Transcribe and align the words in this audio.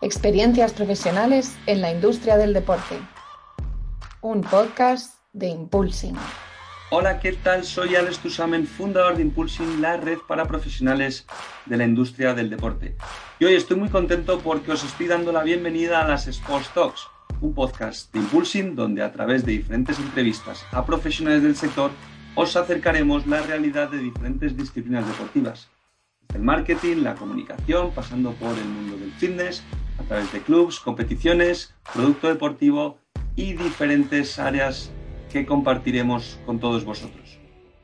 Experiencias 0.00 0.72
profesionales 0.74 1.58
en 1.66 1.80
la 1.80 1.90
industria 1.90 2.36
del 2.36 2.54
deporte. 2.54 3.00
Un 4.20 4.42
podcast 4.42 5.16
de 5.32 5.48
Impulsing. 5.48 6.14
Hola, 6.90 7.18
¿qué 7.18 7.32
tal? 7.32 7.64
Soy 7.64 7.96
Alex 7.96 8.20
Tusamen, 8.20 8.64
fundador 8.64 9.16
de 9.16 9.22
Impulsing, 9.22 9.82
la 9.82 9.96
red 9.96 10.18
para 10.28 10.46
profesionales 10.46 11.26
de 11.66 11.76
la 11.78 11.84
industria 11.84 12.32
del 12.32 12.48
deporte. 12.48 12.96
Y 13.40 13.46
hoy 13.46 13.54
estoy 13.54 13.76
muy 13.76 13.88
contento 13.88 14.38
porque 14.38 14.70
os 14.70 14.84
estoy 14.84 15.08
dando 15.08 15.32
la 15.32 15.42
bienvenida 15.42 16.00
a 16.00 16.06
las 16.06 16.28
Sports 16.28 16.70
Talks, 16.74 17.08
un 17.40 17.52
podcast 17.52 18.12
de 18.12 18.20
Impulsing 18.20 18.76
donde 18.76 19.02
a 19.02 19.10
través 19.10 19.44
de 19.44 19.50
diferentes 19.50 19.98
entrevistas 19.98 20.64
a 20.70 20.86
profesionales 20.86 21.42
del 21.42 21.56
sector 21.56 21.90
os 22.36 22.54
acercaremos 22.54 23.26
la 23.26 23.42
realidad 23.42 23.90
de 23.90 23.98
diferentes 23.98 24.56
disciplinas 24.56 25.04
deportivas. 25.08 25.68
El 26.34 26.42
marketing, 26.42 26.98
la 26.98 27.14
comunicación, 27.14 27.90
pasando 27.92 28.32
por 28.32 28.56
el 28.56 28.64
mundo 28.64 28.98
del 28.98 29.12
fitness, 29.12 29.64
a 29.98 30.02
través 30.02 30.30
de 30.32 30.40
clubs, 30.40 30.78
competiciones, 30.78 31.74
producto 31.92 32.28
deportivo 32.28 32.98
y 33.34 33.54
diferentes 33.54 34.38
áreas 34.38 34.92
que 35.32 35.46
compartiremos 35.46 36.38
con 36.44 36.58
todos 36.60 36.84
vosotros. 36.84 37.38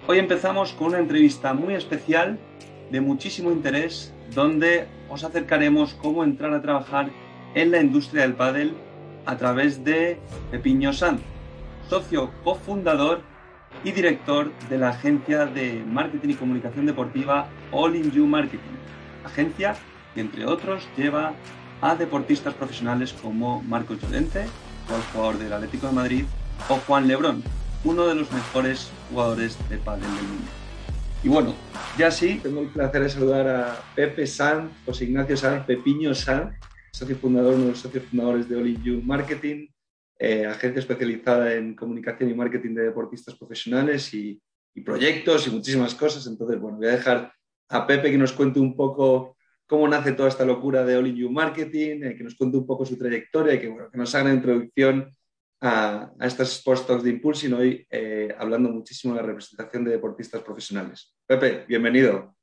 Hoy 0.07 0.19
empezamos 0.19 0.75
con 0.75 0.89
una 0.89 0.99
entrevista 0.99 1.55
muy 1.55 1.75
especial 1.75 2.39
de 2.91 3.01
muchísimo 3.01 3.51
interés 3.51 4.13
donde 4.35 4.89
os 5.09 5.25
acercaremos 5.25 5.95
cómo 5.95 6.23
entrar 6.23 6.53
a 6.53 6.61
trabajar 6.61 7.11
en 7.55 7.71
la 7.71 7.81
industria 7.81 8.23
del 8.23 8.35
pádel 8.35 8.75
a 9.25 9.37
través 9.37 9.85
de 9.85 10.21
Pepiño 10.51 10.93
Sanz, 10.93 11.23
socio 11.89 12.31
cofundador 12.45 13.23
y 13.85 13.93
director 13.93 14.51
de 14.71 14.79
la 14.79 14.89
agencia 14.89 15.45
de 15.45 15.85
marketing 15.87 16.31
y 16.31 16.35
comunicación 16.35 16.87
deportiva 16.87 17.49
All 17.71 17.95
in 17.95 18.11
You 18.11 18.27
Marketing, 18.27 18.77
agencia 19.25 19.77
que 20.15 20.23
entre 20.23 20.47
otros 20.47 20.89
lleva 20.97 21.35
a 21.83 21.95
deportistas 21.95 22.55
profesionales 22.55 23.13
como 23.13 23.63
Marco 23.63 23.95
Llorente, 23.95 24.47
jugador 25.13 25.39
del 25.39 25.53
Atlético 25.53 25.89
de 25.89 25.93
Madrid, 25.93 26.25
o 26.69 26.77
Juan 26.77 27.07
Lebrón, 27.07 27.43
uno 27.85 28.07
de 28.07 28.15
los 28.15 28.33
mejores 28.33 28.91
jugadores 29.11 29.59
de 29.69 29.77
pádel 29.77 30.03
del 30.03 30.27
mundo. 30.29 30.51
Y 31.23 31.29
bueno, 31.29 31.55
ya 31.99 32.11
sí, 32.11 32.41
tengo 32.43 32.61
el 32.61 32.69
placer 32.69 33.03
de 33.03 33.11
saludar 33.11 33.49
a 33.49 33.83
Pepe 33.95 34.27
Sanz, 34.27 34.71
José 34.87 35.05
Ignacio 35.05 35.37
Sanz, 35.37 35.65
Pepiño 35.67 36.15
Sanz, 36.15 36.55
socio 36.93 37.17
fundador, 37.17 37.55
uno 37.55 37.65
de 37.65 37.71
los 37.71 37.81
socios 37.81 38.05
fundadores 38.05 38.49
de 38.49 38.57
All 38.57 38.69
in 38.69 38.83
You 38.83 39.03
Marketing, 39.03 39.67
eh, 40.25 40.47
agencia 40.47 40.81
especializada 40.81 41.53
en 41.53 41.75
comunicación 41.75 42.31
y 42.31 42.35
marketing 42.35 42.75
de 42.75 42.85
deportistas 42.85 43.35
profesionales 43.35 44.15
y, 44.15 44.41
proyectos 44.83 45.47
y 45.47 45.51
muchísimas 45.51 45.95
cosas. 45.95 46.27
Entonces, 46.27 46.59
bueno, 46.59 46.79
voy 46.79 46.89
a 46.89 46.97
dejar 46.97 47.33
a 47.69 47.87
Pepe 47.87 48.11
que 48.11 48.17
nos 48.17 48.33
cuente 48.33 48.59
un 48.59 48.75
poco 48.75 49.37
cómo 49.67 49.87
nace 49.87 50.13
toda 50.13 50.31
esta 50.31 50.47
locura 50.47 50.83
de 50.85 50.97
All 50.97 51.07
in 51.07 51.17
You 51.17 51.31
Marketing, 51.31 52.03
eh, 52.03 52.15
que 52.17 52.25
nos 52.25 52.35
cuente 52.35 52.57
un 52.57 52.67
poco 52.67 52.87
su 52.87 52.97
trayectoria 52.97 53.55
y 53.55 53.61
que, 53.61 53.69
bueno, 53.69 53.91
que 53.91 53.99
nos 53.99 54.15
haga 54.15 54.25
una 54.25 54.35
introducción 54.35 55.11
a, 55.61 56.11
a 56.19 56.27
estas 56.27 56.53
Sports 56.53 56.87
Talks 56.87 57.05
de 57.05 57.55
hoy, 57.55 57.87
eh, 57.91 58.35
hablando 58.39 58.71
muchísimo 58.71 59.15
de 59.15 59.21
la 59.21 59.27
representación 59.27 59.85
de 59.85 59.91
deportistas 59.91 60.43
profesionales. 60.43 61.15
Pepe, 61.27 61.67
bienvenido. 61.69 62.35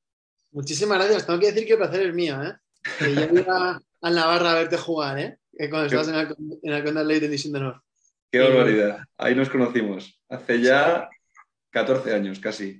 Muchísimas 0.51 0.99
gracias. 0.99 1.25
Tengo 1.25 1.39
que 1.39 1.51
decir 1.51 1.65
que 1.65 1.73
el 1.73 1.79
placer 1.79 2.01
es 2.01 2.13
mío, 2.13 2.41
¿eh? 2.43 2.53
Que 2.99 3.15
yo 3.15 3.39
iba 3.41 3.81
a 4.01 4.09
Navarra 4.11 4.51
a 4.51 4.55
verte 4.55 4.77
jugar, 4.77 5.17
¿eh? 5.17 5.37
Que 5.61 5.69
cuando 5.69 5.85
estabas 5.85 6.07
en 6.07 6.15
el, 6.15 6.59
en 6.63 6.73
el 6.73 6.83
Condal 6.83 7.07
Ley 7.07 7.19
de 7.19 7.51
Honor. 7.55 7.83
Qué 8.31 8.39
barbaridad. 8.39 8.97
Ahí 9.15 9.35
nos 9.35 9.47
conocimos. 9.47 10.19
Hace 10.27 10.59
ya 10.59 11.07
14 11.69 12.15
años, 12.15 12.39
casi. 12.39 12.79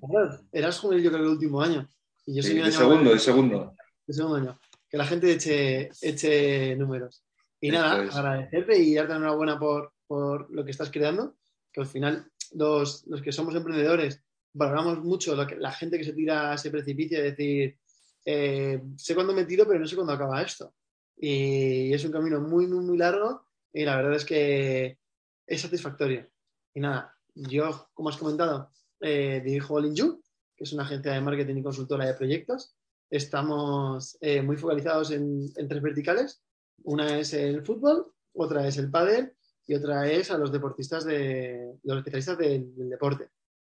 Eras 0.52 0.80
juvenil, 0.80 1.04
yo 1.04 1.12
creo, 1.12 1.22
el 1.24 1.30
último 1.30 1.62
año. 1.62 1.88
Y 2.26 2.38
yo 2.38 2.42
soy 2.42 2.54
Sí, 2.54 2.58
de 2.58 2.64
año 2.64 2.72
segundo, 2.72 3.14
de 3.14 3.20
segundo. 3.20 3.76
de 4.08 4.14
segundo 4.16 4.38
año. 4.38 4.60
Que 4.90 4.98
la 4.98 5.06
gente 5.06 5.32
eche, 5.32 5.92
eche 6.02 6.76
números. 6.76 7.24
Y 7.60 7.70
nada, 7.70 8.04
es. 8.04 8.16
agradecerte 8.16 8.80
y 8.80 8.96
darte 8.96 9.14
enhorabuena 9.14 9.60
por, 9.60 9.94
por 10.08 10.50
lo 10.50 10.66
que 10.66 10.72
estás 10.72 10.90
creando. 10.90 11.36
Que 11.72 11.82
al 11.82 11.88
final, 11.88 12.32
los, 12.54 13.06
los 13.06 13.22
que 13.22 13.32
somos 13.32 13.54
emprendedores, 13.54 14.24
valoramos 14.54 15.04
mucho 15.04 15.36
lo 15.36 15.46
que, 15.46 15.56
la 15.56 15.72
gente 15.72 16.00
que 16.00 16.04
se 16.04 16.14
tira 16.14 16.52
a 16.52 16.56
ese 16.56 16.72
precipicio 16.72 17.20
de 17.20 17.30
decir, 17.30 17.78
eh, 18.26 18.82
sé 18.98 19.14
cuándo 19.14 19.34
me 19.34 19.46
tiro, 19.46 19.68
pero 19.68 19.80
no 19.80 19.86
sé 19.86 19.94
cuándo 19.94 20.14
acaba 20.14 20.42
esto. 20.42 20.74
Y 21.24 21.94
es 21.94 22.04
un 22.04 22.12
camino 22.12 22.42
muy, 22.42 22.66
muy, 22.66 22.84
muy 22.84 22.98
largo 22.98 23.46
y 23.72 23.86
la 23.86 23.96
verdad 23.96 24.16
es 24.16 24.26
que 24.26 24.98
es 25.46 25.62
satisfactorio. 25.62 26.28
Y 26.74 26.80
nada, 26.80 27.16
yo, 27.36 27.90
como 27.94 28.10
has 28.10 28.18
comentado, 28.18 28.72
eh, 29.00 29.40
dirijo 29.46 29.76
All 29.76 29.86
in 29.86 29.96
You, 29.96 30.24
que 30.58 30.64
es 30.64 30.74
una 30.74 30.82
agencia 30.82 31.12
de 31.12 31.22
marketing 31.22 31.58
y 31.58 31.64
consultora 31.64 32.08
de 32.08 32.16
proyectos. 32.16 32.76
Estamos 33.08 34.18
eh, 34.20 34.42
muy 34.42 34.58
focalizados 34.58 35.12
en, 35.12 35.54
tres 35.54 35.82
verticales. 35.84 36.42
Una 36.86 37.20
es 37.20 37.34
el 37.34 37.64
fútbol, 37.64 38.12
otra 38.34 38.68
es 38.68 38.78
el 38.78 38.90
pádel 38.90 39.34
y 39.68 39.76
otra 39.76 40.10
es 40.10 40.32
a 40.32 40.40
los 40.40 40.52
deportistas 40.52 41.06
de 41.06 41.78
los 41.84 41.98
especialistas 42.00 42.40
del, 42.40 42.90
deporte. 42.90 43.30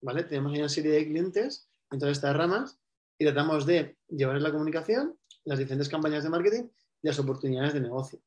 ¿vale? 0.00 0.22
Tenemos 0.22 0.56
una 0.56 0.68
serie 0.68 0.92
de 0.92 1.08
clientes 1.08 1.68
en 1.90 1.98
todas 1.98 2.18
estas 2.18 2.36
ramas 2.36 2.78
y 3.18 3.24
tratamos 3.24 3.66
de 3.66 3.96
llevarles 4.08 4.44
la 4.44 4.52
comunicación, 4.52 5.18
las 5.44 5.58
diferentes 5.58 5.88
campañas 5.88 6.22
de 6.22 6.30
marketing 6.30 6.68
las 7.02 7.18
oportunidades 7.18 7.74
de 7.74 7.80
negocio. 7.80 8.20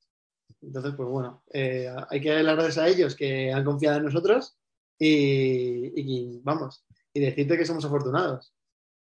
Entonces, 0.61 0.93
pues 0.95 1.09
bueno, 1.09 1.43
eh, 1.53 1.89
hay 2.09 2.21
que 2.21 2.29
dar 2.29 2.43
las 2.43 2.55
gracias 2.55 2.77
a 2.77 2.87
ellos 2.87 3.15
que 3.15 3.51
han 3.51 3.63
confiado 3.63 3.97
en 3.97 4.05
nosotros 4.05 4.57
y, 4.99 5.91
y 5.95 6.39
vamos, 6.43 6.85
y 7.13 7.19
decirte 7.19 7.57
que 7.57 7.65
somos 7.65 7.85
afortunados. 7.85 8.53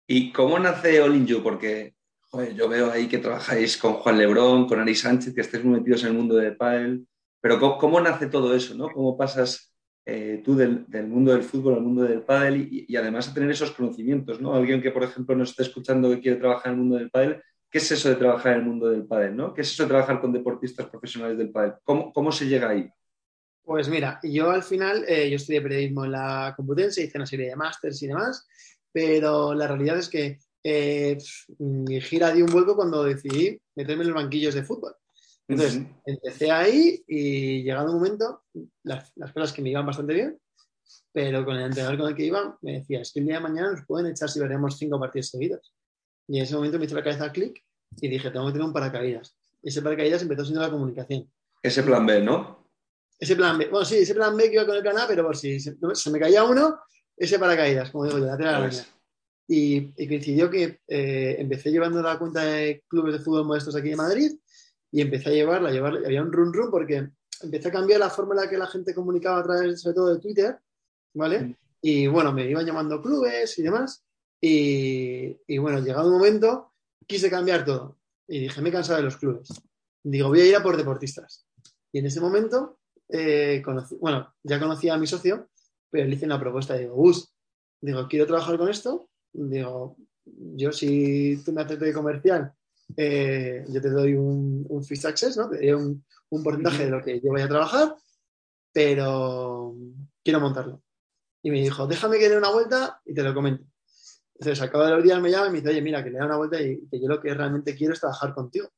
¿Y 0.07 0.33
cómo 0.33 0.59
nace 0.59 1.01
All 1.01 1.17
in 1.17 1.27
You? 1.27 1.43
Porque 1.43 1.95
yo 2.57 2.69
veo 2.69 2.91
ahí 2.91 3.09
que 3.09 3.19
trabajáis 3.19 3.77
con 3.77 3.95
Juan 3.95 4.19
Lebrón, 4.19 4.67
con 4.67 4.81
Ari 4.81 4.95
Sánchez, 4.95 5.35
que 5.35 5.41
estáis 5.41 5.65
muy 5.65 5.79
metidos 5.79 6.03
en 6.03 6.09
el 6.09 6.15
mundo 6.15 6.37
del 6.37 6.57
pádel. 6.57 7.07
Pero 7.41 7.79
¿cómo, 7.79 8.01
nace 8.01 8.27
todo 8.27 8.55
eso? 8.55 8.75
¿no? 8.75 8.89
¿Cómo 8.89 9.17
pasas 9.17 9.73
eh, 10.07 10.43
tú 10.45 10.55
del, 10.57 10.87
mundo 11.07 11.33
del 11.33 11.43
fútbol 11.43 11.75
al 11.75 11.83
mundo 11.83 12.03
del 12.03 12.23
pádel 12.23 12.69
y, 12.71 12.87
y 12.89 12.97
además 12.97 13.29
a 13.29 13.35
tener 13.35 13.51
esos 13.51 13.71
conocimientos? 13.71 14.41
¿no? 14.41 14.55
Alguien 14.55 14.83
que, 14.83 14.91
por 14.91 15.05
ejemplo, 15.05 15.37
nos 15.37 15.51
esté 15.51 15.63
escuchando 15.63 16.11
que 16.11 16.21
quiere 16.21 16.39
trabajar 16.39 16.73
en 16.73 16.73
el 16.73 16.81
mundo 16.81 16.97
del 16.97 17.11
pádel, 17.11 17.43
¿qué 17.75 17.79
es 17.79 17.91
eso 17.91 18.09
de 18.09 18.15
trabajar 18.15 18.53
en 18.53 18.59
el 18.61 18.67
mundo 18.67 18.89
del 18.89 19.05
pádel? 19.05 19.35
¿no? 19.35 19.53
¿Qué 19.53 19.63
es 19.63 19.73
eso 19.73 19.83
de 19.83 19.89
trabajar 19.89 20.21
con 20.21 20.33
deportistas 20.33 20.87
profesionales 20.87 21.37
del 21.37 21.51
pádel? 21.51 21.73
¿Cómo, 21.83 22.13
cómo 22.13 22.31
se 22.31 22.47
llega 22.47 22.69
ahí? 22.69 22.89
Pues 23.65 23.89
mira, 23.89 24.21
yo 24.23 24.53
al 24.53 24.63
final, 24.63 25.05
eh, 25.09 25.29
yo 25.29 25.35
estudié 25.35 25.61
periodismo 25.61 26.05
en 26.05 26.13
la 26.13 26.55
Complutense, 26.57 27.03
hice 27.03 27.19
una 27.19 27.27
serie 27.27 27.49
de 27.49 27.57
másters 27.57 28.01
y 28.01 28.07
demás, 28.07 28.47
pero 28.93 29.55
la 29.55 29.67
realidad 29.67 29.99
es 29.99 30.09
que 30.09 30.39
eh, 30.63 31.19
mi 31.59 32.01
gira 32.01 32.31
dio 32.31 32.45
un 32.45 32.53
vuelco 32.53 32.77
cuando 32.77 33.03
decidí 33.03 33.61
meterme 33.75 34.05
en 34.05 34.11
los 34.11 34.23
banquillos 34.23 34.55
de 34.55 34.63
fútbol. 34.63 34.95
Entonces, 35.49 35.83
empecé 36.07 36.53
ahí 36.53 37.03
y 37.09 37.65
llegado 37.65 37.89
un 37.89 37.97
momento, 37.97 38.45
las, 38.85 39.11
las 39.17 39.33
cosas 39.33 39.53
que 39.53 39.63
me 39.63 39.71
iban 39.71 39.85
bastante 39.85 40.15
bien, 40.15 40.39
pero 41.13 41.45
con 41.45 41.57
el 41.57 41.65
entrenador 41.65 41.99
con 41.99 42.09
el 42.09 42.15
que 42.15 42.27
iba 42.27 42.57
me 42.63 42.75
decía, 42.75 43.01
es 43.01 43.13
que 43.13 43.19
el 43.19 43.27
día 43.27 43.39
de 43.39 43.41
mañana 43.41 43.73
nos 43.73 43.85
pueden 43.85 44.13
echar 44.13 44.31
si 44.31 44.39
veremos 44.39 44.79
cinco 44.79 45.01
partidos 45.01 45.31
seguidos. 45.31 45.75
Y 46.29 46.39
en 46.39 46.45
ese 46.45 46.55
momento 46.55 46.79
me 46.79 46.87
hizo 46.87 46.95
la 46.95 47.03
cabeza 47.03 47.33
clic 47.33 47.63
y 48.01 48.09
dije, 48.09 48.31
tengo 48.31 48.47
que 48.47 48.53
tener 48.53 48.67
un 48.67 48.73
paracaídas. 48.73 49.37
Y 49.63 49.69
ese 49.69 49.83
paracaídas 49.83 50.23
empezó 50.23 50.45
siendo 50.45 50.63
la 50.63 50.71
comunicación. 50.71 51.31
Ese 51.63 51.83
plan 51.83 52.05
B, 52.07 52.21
¿no? 52.21 52.69
Ese 53.19 53.37
plan 53.37 53.57
B, 53.57 53.69
bueno, 53.69 53.85
sí, 53.85 53.99
ese 53.99 54.15
plan 54.15 54.37
B 54.37 54.49
que 54.49 54.55
iba 54.55 54.67
con 54.67 54.77
el 54.77 54.83
plan 54.83 54.99
A, 54.99 55.07
pero 55.07 55.25
por 55.25 55.37
si 55.37 55.61
se, 55.61 55.77
se 55.93 56.11
me 56.11 56.19
caía 56.19 56.45
uno, 56.45 56.81
ese 57.17 57.39
paracaídas, 57.39 57.91
como 57.91 58.05
digo 58.05 58.19
yo, 58.19 58.27
la 58.27 58.37
tela 58.37 58.59
araña. 58.59 58.85
Y, 59.47 59.93
y 60.03 60.09
coincidió 60.09 60.51
que 60.51 60.81
eh, 60.89 61.37
empecé 61.39 61.71
llevando 61.71 62.03
la 62.03 62.19
cuenta 62.19 62.45
de 62.45 62.83
clubes 62.89 63.13
de 63.13 63.19
fútbol 63.21 63.47
modestos 63.47 63.77
aquí 63.77 63.91
de 63.91 63.97
Madrid 63.97 64.33
y 64.91 65.01
empecé 65.03 65.31
a 65.31 65.33
llevarla, 65.33 65.69
a 65.69 65.73
llevarla, 65.73 66.01
y 66.01 66.05
había 66.07 66.23
un 66.23 66.33
run 66.33 66.53
run 66.53 66.71
porque 66.71 67.11
empecé 67.43 67.69
a 67.69 67.73
cambiar 67.73 68.01
la 68.01 68.11
forma 68.11 68.35
en 68.35 68.41
la 68.41 68.51
que 68.51 68.57
la 68.57 68.67
gente 68.67 68.95
comunicaba 68.95 69.41
a 69.41 69.43
través, 69.43 69.81
sobre 69.81 69.95
todo 69.95 70.15
de 70.15 70.21
Twitter, 70.21 70.59
¿vale? 71.15 71.57
Y 71.83 72.07
bueno, 72.07 72.33
me 72.33 72.49
iban 72.49 72.65
llamando 72.65 73.03
clubes 73.03 73.59
y 73.59 73.63
demás. 73.63 74.05
Y, 74.41 75.59
bueno, 75.59 75.81
llegado 75.81 76.09
un 76.09 76.15
momento, 76.15 76.73
quise 77.07 77.31
cambiar 77.31 77.65
todo. 77.65 77.99
Y 78.29 78.41
dije, 78.41 78.61
me 78.61 78.69
he 78.69 78.73
cansado 78.73 78.99
de 78.99 79.05
los 79.05 79.17
clubes. 79.17 79.49
Digo, 80.03 80.29
voy 80.29 80.41
a 80.41 80.47
ir 80.47 80.57
a 80.57 80.63
por 80.63 80.77
deportistas. 80.77 81.47
Y 81.93 81.99
en 81.99 82.07
ese 82.07 82.21
momento, 82.21 82.79
eh, 83.09 83.63
bueno, 84.01 84.35
ya 84.43 84.61
conocía 84.61 84.95
a 84.95 84.99
mi 84.99 85.07
socio, 85.07 85.49
pero 85.91 86.07
le 86.07 86.15
hice 86.15 86.27
una 86.27 86.41
propuesta. 86.41 86.77
Digo, 86.77 86.95
Gus, 86.95 87.33
digo, 87.81 88.07
quiero 88.09 88.27
trabajar 88.27 88.59
con 88.59 88.69
esto, 88.69 89.09
digo, 89.33 89.97
yo 90.25 90.73
si 90.73 91.43
tú 91.45 91.53
me 91.53 91.63
haces 91.63 91.79
de 91.79 91.93
comercial, 91.93 92.53
eh, 92.97 93.65
yo 93.69 93.81
te 93.81 93.91
doy 93.91 94.15
un, 94.15 94.67
un 94.69 94.85
fixed 94.85 95.09
access, 95.09 95.37
¿no? 95.37 95.49
Te 95.49 95.59
doy 95.59 95.73
un, 95.73 96.05
un 96.31 96.43
porcentaje 96.43 96.85
de 96.85 96.91
lo 96.91 97.03
que 97.03 97.21
yo 97.21 97.31
voy 97.31 97.43
a 97.43 97.49
trabajar, 97.49 97.95
pero 98.73 99.75
quiero 100.23 100.41
montarlo. 100.41 100.83
Y 101.43 101.51
me 101.51 101.61
dijo, 101.61 101.87
déjame 101.87 102.19
que 102.19 102.29
dé 102.29 102.39
una 102.39 102.51
vuelta 102.51 103.01
y 103.05 103.15
te 103.15 103.23
lo 103.23 103.35
comento. 103.35 103.65
Entonces, 104.35 104.63
al 104.63 104.71
cabo 104.71 104.85
de 104.85 104.91
los 104.91 105.03
días 105.03 105.21
me 105.21 105.31
llama 105.31 105.47
y 105.47 105.51
me 105.51 105.57
dice, 105.59 105.71
oye, 105.71 105.83
mira, 105.83 106.03
que 106.03 106.11
le 106.11 106.19
da 106.19 106.27
una 106.27 106.37
vuelta 106.37 106.61
y 106.61 106.87
que 106.89 107.01
yo 107.01 107.09
lo 107.09 107.21
que 107.21 107.33
realmente 107.33 107.75
quiero 107.75 107.93
es 107.93 108.01
trabajar 108.01 108.35
contigo. 108.35 108.69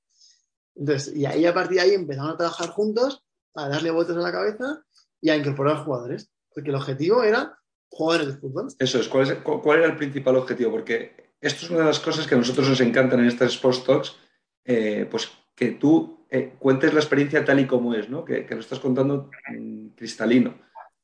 Entonces, 0.75 1.17
y 1.17 1.25
ahí 1.25 1.47
a 1.47 1.55
partir 1.55 1.79
de 1.79 1.82
ahí 1.82 1.94
empezamos 1.94 2.35
a 2.35 2.37
trabajar 2.37 2.69
juntos, 2.69 3.25
a 3.55 3.69
darle 3.69 3.91
vueltas 3.91 4.17
a 4.17 4.20
la 4.20 4.32
cabeza 4.32 4.82
y 5.20 5.31
a 5.31 5.37
incorporar 5.37 5.85
jugadores. 5.85 6.31
Porque 6.55 6.70
el 6.70 6.76
objetivo 6.76 7.23
era 7.23 7.58
jugadores 7.88 8.29
de 8.29 8.41
fútbol. 8.41 8.69
Eso 8.79 9.00
es, 9.00 9.08
¿cuál, 9.08 9.31
es, 9.31 9.38
cuál 9.43 9.79
era 9.79 9.87
el 9.88 9.97
principal 9.97 10.37
objetivo? 10.37 10.70
Porque 10.73 11.32
esto 11.41 11.64
es 11.64 11.70
una 11.70 11.81
de 11.81 11.87
las 11.87 12.00
cosas 12.00 12.26
que 12.26 12.35
a 12.35 12.38
nosotros 12.38 12.69
nos 12.69 12.81
encantan 12.81 13.20
en 13.20 13.26
estas 13.26 13.53
Sports 13.53 13.85
Talks, 13.85 14.17
eh, 14.64 15.06
pues 15.11 15.31
que 15.55 15.73
tú 15.73 16.26
eh, 16.31 16.55
cuentes 16.58 16.93
la 16.93 17.00
experiencia 17.00 17.44
tal 17.44 17.61
y 17.61 17.67
como 17.67 17.94
es, 17.94 18.08
¿no? 18.11 18.25
Que, 18.25 18.44
que 18.44 18.55
lo 18.55 18.61
estás 18.61 18.81
contando 18.81 19.31
mm, 19.49 19.88
cristalino. 19.97 20.58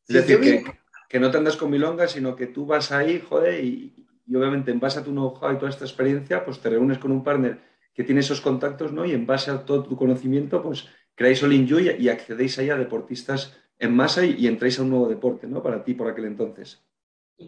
Es 0.06 0.14
decir, 0.14 0.40
que, 0.40 0.64
que, 1.08 1.20
no 1.20 1.30
te 1.30 1.38
andas 1.38 1.56
con 1.56 1.70
milongas, 1.70 2.12
sino 2.12 2.34
que 2.34 2.48
tú 2.48 2.66
vas 2.66 2.92
ahí, 2.92 3.22
joder, 3.26 3.64
y, 3.64 4.06
y 4.32 4.36
obviamente 4.36 4.70
en 4.70 4.80
base 4.80 4.98
a 4.98 5.04
tu 5.04 5.10
know-how 5.10 5.52
y 5.52 5.58
toda 5.58 5.68
esta 5.68 5.84
experiencia, 5.84 6.42
pues 6.42 6.58
te 6.58 6.70
reúnes 6.70 6.96
con 6.96 7.12
un 7.12 7.22
partner 7.22 7.58
que 7.92 8.02
tiene 8.02 8.22
esos 8.22 8.40
contactos, 8.40 8.90
¿no? 8.90 9.04
Y 9.04 9.12
en 9.12 9.26
base 9.26 9.50
a 9.50 9.62
todo 9.62 9.82
tu 9.82 9.94
conocimiento, 9.94 10.62
pues 10.62 10.86
creáis 11.14 11.42
All 11.42 11.52
in 11.52 11.66
You 11.66 11.80
y, 11.80 12.08
accedéis 12.08 12.58
ahí 12.58 12.70
a 12.70 12.78
deportistas 12.78 13.52
en 13.78 13.94
masa 13.94 14.24
y, 14.24 14.36
y, 14.38 14.46
entráis 14.46 14.78
a 14.78 14.82
un 14.82 14.88
nuevo 14.88 15.06
deporte, 15.06 15.46
¿no? 15.46 15.62
Para 15.62 15.84
ti 15.84 15.92
por 15.92 16.08
aquel 16.08 16.24
entonces. 16.24 16.82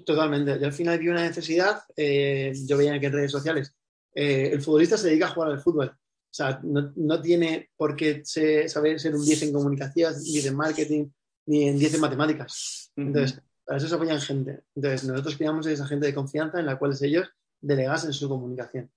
Totalmente. 0.04 0.58
Yo 0.60 0.66
al 0.66 0.74
final 0.74 0.98
vi 0.98 1.08
una 1.08 1.22
necesidad, 1.22 1.80
eh, 1.96 2.52
yo 2.66 2.76
veía 2.76 3.00
que 3.00 3.06
en 3.06 3.12
redes 3.14 3.32
sociales, 3.32 3.74
eh, 4.14 4.50
el 4.52 4.60
futbolista 4.60 4.98
se 4.98 5.08
dedica 5.08 5.28
a 5.28 5.30
jugar 5.30 5.52
al 5.52 5.60
fútbol. 5.60 5.88
O 5.88 6.36
sea, 6.36 6.60
no, 6.64 6.92
no 6.96 7.22
tiene 7.22 7.70
por 7.78 7.96
qué 7.96 8.22
saber 8.26 9.00
ser 9.00 9.14
un 9.14 9.24
10 9.24 9.44
en 9.44 9.52
comunicación, 9.54 10.12
ni 10.22 10.40
en 10.40 10.54
marketing, 10.54 11.06
ni 11.46 11.68
en 11.68 11.78
10 11.78 11.94
en 11.94 12.00
matemáticas. 12.02 12.92
Entonces, 12.94 13.38
uh 13.38 13.40
-huh. 13.40 13.53
Para 13.64 13.78
eso 13.78 13.88
se 13.88 13.94
apoyan 13.94 14.20
gente. 14.20 14.64
Entonces, 14.74 15.04
nosotros 15.04 15.36
creamos 15.36 15.66
esa 15.66 15.86
gente 15.86 16.06
de 16.06 16.14
confianza 16.14 16.60
en 16.60 16.66
la 16.66 16.78
cual 16.78 16.96
ellos 17.00 17.28
delegasen 17.60 18.12
su 18.12 18.28
comunicación. 18.28 18.90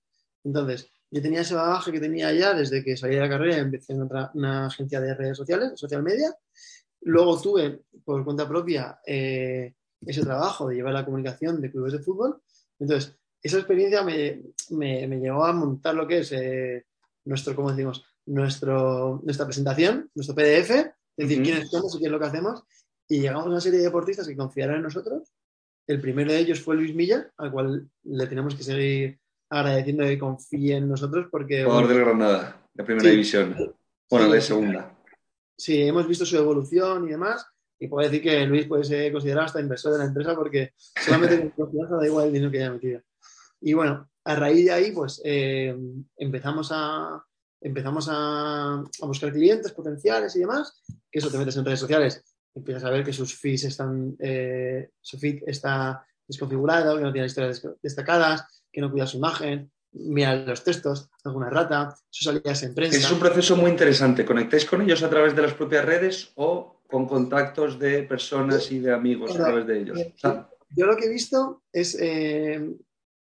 Entonces, 0.44 0.90
yo 1.10 1.22
tenía 1.22 1.40
ese 1.40 1.54
bagaje 1.54 1.90
que 1.90 2.00
tenía 2.00 2.32
ya 2.32 2.52
desde 2.52 2.84
que 2.84 2.96
salí 2.96 3.14
de 3.14 3.22
la 3.22 3.28
carrera, 3.28 3.56
empecé 3.56 3.94
en 3.94 4.02
otra, 4.02 4.30
una 4.34 4.66
agencia 4.66 5.00
de 5.00 5.14
redes 5.14 5.36
sociales, 5.36 5.72
social 5.74 6.02
media. 6.02 6.36
Luego 7.02 7.40
tuve, 7.40 7.82
por 8.04 8.24
cuenta 8.24 8.46
propia, 8.46 9.00
eh, 9.06 9.74
ese 10.06 10.22
trabajo 10.22 10.68
de 10.68 10.76
llevar 10.76 10.92
la 10.92 11.04
comunicación 11.04 11.60
de 11.60 11.70
clubes 11.70 11.94
de 11.94 12.00
fútbol. 12.00 12.42
Entonces, 12.78 13.16
esa 13.42 13.58
experiencia 13.58 14.02
me, 14.02 14.42
me, 14.70 15.06
me 15.06 15.18
llevó 15.18 15.44
a 15.44 15.52
montar 15.52 15.94
lo 15.94 16.06
que 16.06 16.18
es 16.18 16.32
eh, 16.32 16.84
nuestro, 17.24 17.54
¿cómo 17.54 17.70
decimos? 17.70 18.04
Nuestro, 18.26 19.20
nuestra 19.24 19.46
presentación, 19.46 20.10
nuestro 20.14 20.34
PDF, 20.34 20.70
es 20.70 20.94
decir, 21.16 21.38
uh 21.38 21.40
-huh. 21.40 21.44
quiénes 21.44 21.70
somos 21.70 21.94
y 21.94 21.98
qué 21.98 22.06
es 22.06 22.12
lo 22.12 22.18
que 22.18 22.26
hacemos. 22.26 22.62
Y 23.08 23.20
llegamos 23.20 23.46
a 23.46 23.48
una 23.48 23.60
serie 23.60 23.78
de 23.78 23.86
deportistas 23.86 24.28
que 24.28 24.36
confiaron 24.36 24.76
en 24.76 24.82
nosotros. 24.82 25.32
El 25.86 26.00
primero 26.00 26.30
de 26.30 26.38
ellos 26.38 26.60
fue 26.60 26.76
Luis 26.76 26.94
Milla, 26.94 27.30
al 27.38 27.50
cual 27.50 27.88
le 28.04 28.26
tenemos 28.26 28.54
que 28.54 28.62
seguir 28.62 29.18
agradeciendo 29.48 30.04
que 30.04 30.18
confíe 30.18 30.76
en 30.76 30.88
nosotros 30.88 31.28
porque... 31.30 31.64
Jugador 31.64 31.86
bueno, 31.86 31.98
del 31.98 32.04
Granada, 32.04 32.68
de 32.74 32.84
primera 32.84 33.04
sí, 33.04 33.10
división. 33.10 33.74
Bueno, 34.10 34.26
sí, 34.26 34.32
de 34.32 34.40
segunda. 34.42 34.98
Sí, 35.56 35.82
hemos 35.82 36.06
visto 36.06 36.26
su 36.26 36.36
evolución 36.36 37.06
y 37.06 37.10
demás. 37.10 37.46
Y 37.80 37.88
puedo 37.88 38.06
decir 38.06 38.22
que 38.22 38.44
Luis 38.46 38.66
puede 38.66 38.84
ser 38.84 39.12
considerado 39.12 39.46
hasta 39.46 39.60
inversor 39.60 39.92
de 39.92 39.98
la 39.98 40.04
empresa 40.04 40.34
porque 40.34 40.72
solamente 41.04 41.40
con 41.40 41.50
confianza 41.50 41.96
da 41.96 42.06
igual 42.06 42.26
el 42.26 42.32
dinero 42.32 42.50
que 42.50 42.58
haya 42.58 42.72
metido. 42.72 43.00
Y 43.60 43.72
bueno, 43.72 44.08
a 44.24 44.34
raíz 44.34 44.66
de 44.66 44.72
ahí, 44.72 44.92
pues 44.92 45.22
eh, 45.24 45.74
empezamos, 46.16 46.70
a, 46.72 47.24
empezamos 47.60 48.08
a, 48.10 48.74
a, 48.74 49.06
buscar 49.06 49.32
clientes 49.32 49.72
potenciales 49.72 50.36
y 50.36 50.40
demás, 50.40 50.82
que 51.10 51.18
eso 51.18 51.30
te 51.30 51.38
metes 51.38 51.56
en 51.56 51.64
redes 51.64 51.80
sociales, 51.80 52.22
empiezas 52.58 52.84
a 52.84 52.90
ver 52.90 53.04
que 53.04 53.12
sus 53.12 53.34
feeds 53.34 53.64
están, 53.64 54.16
eh, 54.18 54.90
su 55.00 55.18
feed 55.18 55.42
está 55.46 56.04
desconfigurado, 56.26 56.96
que 56.96 57.02
no 57.02 57.12
tiene 57.12 57.26
historias 57.26 57.66
destacadas, 57.82 58.62
que 58.70 58.80
no 58.80 58.90
cuida 58.90 59.06
su 59.06 59.16
imagen, 59.16 59.70
mira 59.92 60.34
los 60.36 60.62
textos, 60.62 61.10
alguna 61.24 61.50
rata, 61.50 61.96
sus 62.10 62.24
salidas 62.24 62.62
en 62.62 62.74
prensa. 62.74 62.98
Es 62.98 63.10
un 63.10 63.18
proceso 63.18 63.56
muy 63.56 63.70
interesante. 63.70 64.24
¿Conectáis 64.24 64.64
con 64.64 64.82
ellos 64.82 65.02
a 65.02 65.10
través 65.10 65.34
de 65.34 65.42
las 65.42 65.54
propias 65.54 65.84
redes 65.84 66.32
o 66.36 66.82
con 66.86 67.06
contactos 67.06 67.78
de 67.78 68.02
personas 68.02 68.70
y 68.70 68.80
de 68.80 68.92
amigos 68.92 69.34
a 69.34 69.44
través 69.44 69.66
de 69.66 69.80
ellos? 69.80 69.98
Yo 70.70 70.86
lo 70.86 70.96
que 70.96 71.06
he 71.06 71.08
visto 71.08 71.62
es 71.72 71.96
eh, 71.98 72.60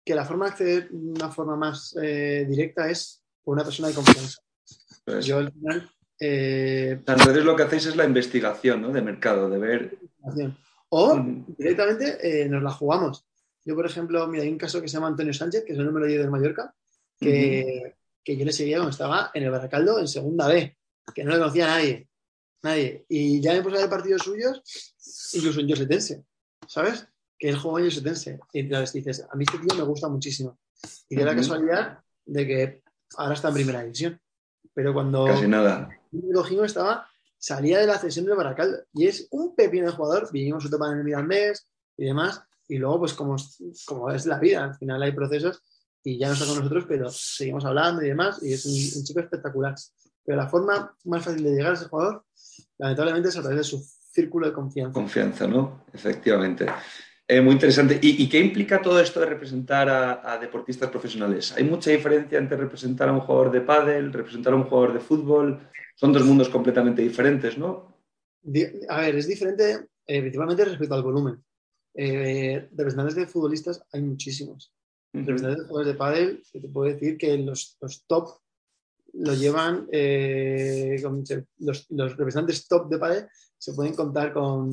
que 0.03 0.15
la 0.15 0.25
forma 0.25 0.45
de 0.45 0.51
acceder 0.51 0.89
de 0.89 1.11
una 1.11 1.29
forma 1.29 1.55
más 1.55 1.95
eh, 2.01 2.45
directa 2.47 2.89
es 2.89 3.23
por 3.43 3.53
una 3.53 3.63
persona 3.63 3.87
de 3.87 3.93
confianza. 3.93 4.41
Pues, 5.05 5.25
yo 5.25 5.37
al 5.37 5.51
final... 5.51 5.89
Eh, 6.23 7.01
redes 7.03 7.43
lo 7.43 7.55
que 7.55 7.63
hacéis 7.63 7.87
es 7.87 7.95
la 7.95 8.05
investigación 8.05 8.79
¿no? 8.83 8.91
de 8.91 9.01
mercado, 9.01 9.49
de 9.49 9.57
ver... 9.57 9.97
O 10.89 11.15
mm. 11.15 11.55
directamente 11.57 12.43
eh, 12.43 12.47
nos 12.47 12.61
la 12.61 12.69
jugamos. 12.69 13.25
Yo, 13.65 13.73
por 13.75 13.87
ejemplo, 13.87 14.27
mira, 14.27 14.43
hay 14.43 14.49
un 14.49 14.57
caso 14.57 14.79
que 14.79 14.87
se 14.87 14.93
llama 14.93 15.07
Antonio 15.07 15.33
Sánchez, 15.33 15.63
que 15.65 15.73
es 15.73 15.79
el 15.79 15.85
número 15.85 16.05
10 16.05 16.19
del 16.19 16.29
Mallorca, 16.29 16.75
que, 17.19 17.63
uh 17.65 17.87
-huh. 17.87 17.95
que 18.23 18.37
yo 18.37 18.45
le 18.45 18.53
seguía 18.53 18.77
cuando 18.77 18.91
estaba 18.91 19.31
en 19.33 19.43
el 19.43 19.49
Baracaldo 19.49 19.99
en 19.99 20.07
segunda 20.07 20.47
B, 20.47 20.77
que 21.15 21.23
no 21.23 21.31
le 21.31 21.39
conocía 21.39 21.65
a 21.65 21.77
nadie. 21.77 22.07
Nadie. 22.61 23.05
Y 23.09 23.41
ya 23.41 23.53
me 23.53 23.63
puse 23.63 23.77
a 23.77 23.81
ver 23.81 23.89
partidos 23.89 24.21
suyos, 24.21 24.61
incluso 25.33 25.59
en 25.59 25.67
Yosetense, 25.69 26.23
¿sabes? 26.67 27.07
Que 27.39 27.49
él 27.49 27.57
jugó 27.57 27.79
en 27.79 27.85
Yosetense. 27.85 28.39
Y 28.53 28.59
entonces 28.59 28.93
dices, 28.93 29.25
a 29.27 29.35
mí 29.35 29.43
este 29.43 29.57
tío 29.57 29.75
me 29.75 29.83
gusta 29.83 30.07
muchísimo. 30.07 30.59
Y 31.09 31.15
de 31.15 31.21
uh 31.21 31.25
-huh. 31.25 31.29
la 31.29 31.35
casualidad 31.35 31.99
de 32.25 32.47
que 32.47 32.83
ahora 33.17 33.33
está 33.33 33.47
en 33.47 33.53
primera 33.55 33.81
división. 33.81 34.21
Pero 34.73 34.93
cuando 34.93 35.25
Casi 35.25 35.47
nada. 35.47 35.89
Gino 36.11 36.63
estaba, 36.63 37.07
salía 37.37 37.79
de 37.79 37.87
la 37.87 37.97
cesión 37.97 38.25
del 38.25 38.35
Baracaldo. 38.35 38.77
Y 38.93 39.07
es 39.07 39.27
un 39.31 39.55
pepino 39.55 39.85
de 39.85 39.91
jugador. 39.91 40.31
Vinimos 40.31 40.65
a 40.65 40.69
topar 40.69 40.91
en 40.93 40.99
el 40.99 41.03
Mirandés 41.03 41.67
y 41.97 42.05
demás. 42.05 42.41
Y 42.67 42.77
luego, 42.77 42.99
pues 42.99 43.13
como, 43.13 43.35
como 43.85 44.09
es 44.11 44.25
la 44.25 44.39
vida, 44.39 44.63
al 44.63 44.75
final 44.75 45.01
hay 45.03 45.11
procesos 45.11 45.61
y 46.03 46.17
ya 46.17 46.27
no 46.27 46.33
está 46.33 46.45
con 46.45 46.57
nosotros, 46.57 46.85
pero 46.87 47.09
seguimos 47.09 47.65
hablando 47.65 48.01
y 48.01 48.07
demás. 48.07 48.41
Y 48.41 48.53
es 48.53 48.65
un, 48.65 48.71
un 48.71 49.05
chico 49.05 49.19
espectacular. 49.19 49.75
Pero 50.23 50.37
la 50.37 50.47
forma 50.47 50.95
más 51.05 51.23
fácil 51.25 51.43
de 51.43 51.51
llegar 51.51 51.71
a 51.71 51.75
ese 51.75 51.85
jugador, 51.85 52.25
lamentablemente, 52.77 53.29
es 53.29 53.37
a 53.37 53.41
través 53.41 53.57
de 53.57 53.63
su 53.63 53.83
círculo 54.11 54.47
de 54.47 54.53
confianza. 54.53 54.93
Confianza, 54.93 55.47
¿no? 55.47 55.85
Efectivamente. 55.93 56.65
Eh, 57.31 57.39
muy 57.39 57.53
interesante. 57.53 57.97
¿Y, 58.01 58.21
¿Y, 58.21 58.27
qué 58.27 58.39
implica 58.39 58.81
todo 58.81 58.99
esto 58.99 59.21
de 59.21 59.25
representar 59.25 59.87
a, 59.87 60.33
a, 60.33 60.37
deportistas 60.37 60.89
profesionales? 60.89 61.53
¿Hay 61.53 61.63
mucha 61.63 61.89
diferencia 61.89 62.37
entre 62.37 62.57
representar 62.57 63.07
a 63.07 63.13
un 63.13 63.21
jugador 63.21 63.53
de 63.53 63.61
pádel, 63.61 64.11
representar 64.11 64.51
a 64.51 64.57
un 64.57 64.65
jugador 64.65 64.91
de 64.91 64.99
fútbol? 64.99 65.69
Son 65.95 66.11
dos 66.11 66.25
mundos 66.25 66.49
completamente 66.49 67.01
diferentes, 67.01 67.57
¿no? 67.57 67.97
A 68.89 68.99
ver, 68.99 69.15
es 69.15 69.27
diferente 69.27 69.87
eh, 70.05 70.19
principalmente 70.19 70.65
respecto 70.65 70.93
al 70.93 71.03
volumen. 71.03 71.41
Eh, 71.93 72.67
representantes 72.71 73.15
de 73.15 73.27
futbolistas 73.27 73.81
hay 73.93 74.01
muchísimos. 74.01 74.73
Uh 75.13 75.19
-huh. 75.19 75.25
Representantes 75.25 75.63
de 75.63 75.67
jugadores 75.69 75.93
de 75.93 75.97
pádel, 75.97 76.43
te 76.51 76.67
puedo 76.67 76.93
decir 76.93 77.17
que 77.17 77.37
los, 77.37 77.77
los 77.79 78.03
top 78.07 78.41
lo 79.13 79.33
llevan, 79.35 79.87
eh, 79.89 80.99
con, 81.01 81.23
los, 81.59 81.89
los, 81.91 82.17
representantes 82.17 82.67
top 82.67 82.89
de 82.89 82.97
pádel 82.97 83.27
se 83.57 83.73
pueden 83.73 83.93
contar 83.93 84.33
con 84.33 84.69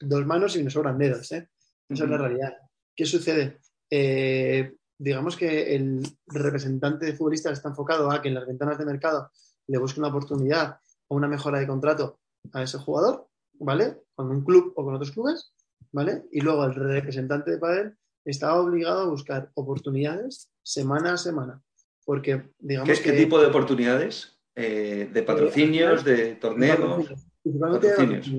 dos 0.00 0.26
manos 0.26 0.56
y 0.56 0.64
nos 0.64 0.72
sobran 0.72 0.98
dedos. 0.98 1.30
¿eh? 1.30 1.46
Esa 1.90 2.04
es 2.04 2.10
la 2.10 2.18
realidad. 2.18 2.56
¿Qué 2.94 3.04
sucede? 3.04 3.58
Eh, 3.90 4.74
digamos 4.96 5.36
que 5.36 5.74
el 5.74 6.02
representante 6.26 7.06
de 7.06 7.14
futbolista 7.14 7.50
está 7.50 7.68
enfocado 7.68 8.10
a 8.10 8.22
que 8.22 8.28
en 8.28 8.34
las 8.34 8.46
ventanas 8.46 8.78
de 8.78 8.86
mercado 8.86 9.30
le 9.66 9.78
busque 9.78 10.00
una 10.00 10.08
oportunidad 10.08 10.78
o 11.08 11.16
una 11.16 11.28
mejora 11.28 11.58
de 11.58 11.66
contrato 11.66 12.20
a 12.52 12.62
ese 12.62 12.78
jugador, 12.78 13.28
¿vale? 13.54 13.98
Con 14.14 14.30
un 14.30 14.44
club 14.44 14.72
o 14.76 14.84
con 14.84 14.94
otros 14.94 15.10
clubes, 15.10 15.52
¿vale? 15.92 16.24
Y 16.30 16.40
luego 16.40 16.64
el 16.64 16.74
representante 16.74 17.50
de 17.50 17.58
pádel 17.58 17.96
está 18.24 18.54
obligado 18.54 19.00
a 19.00 19.10
buscar 19.10 19.50
oportunidades 19.54 20.50
semana 20.62 21.14
a 21.14 21.18
semana. 21.18 21.60
Porque, 22.04 22.50
digamos 22.58 22.88
¿Qué, 22.88 23.02
que, 23.02 23.10
¿qué 23.10 23.18
tipo 23.18 23.40
de 23.40 23.46
oportunidades? 23.46 24.38
Eh, 24.54 25.08
¿De 25.12 25.22
patrocinios? 25.22 26.04
¿De 26.04 26.36
torneos? 26.36 27.08
Patrocinios. 27.60 28.30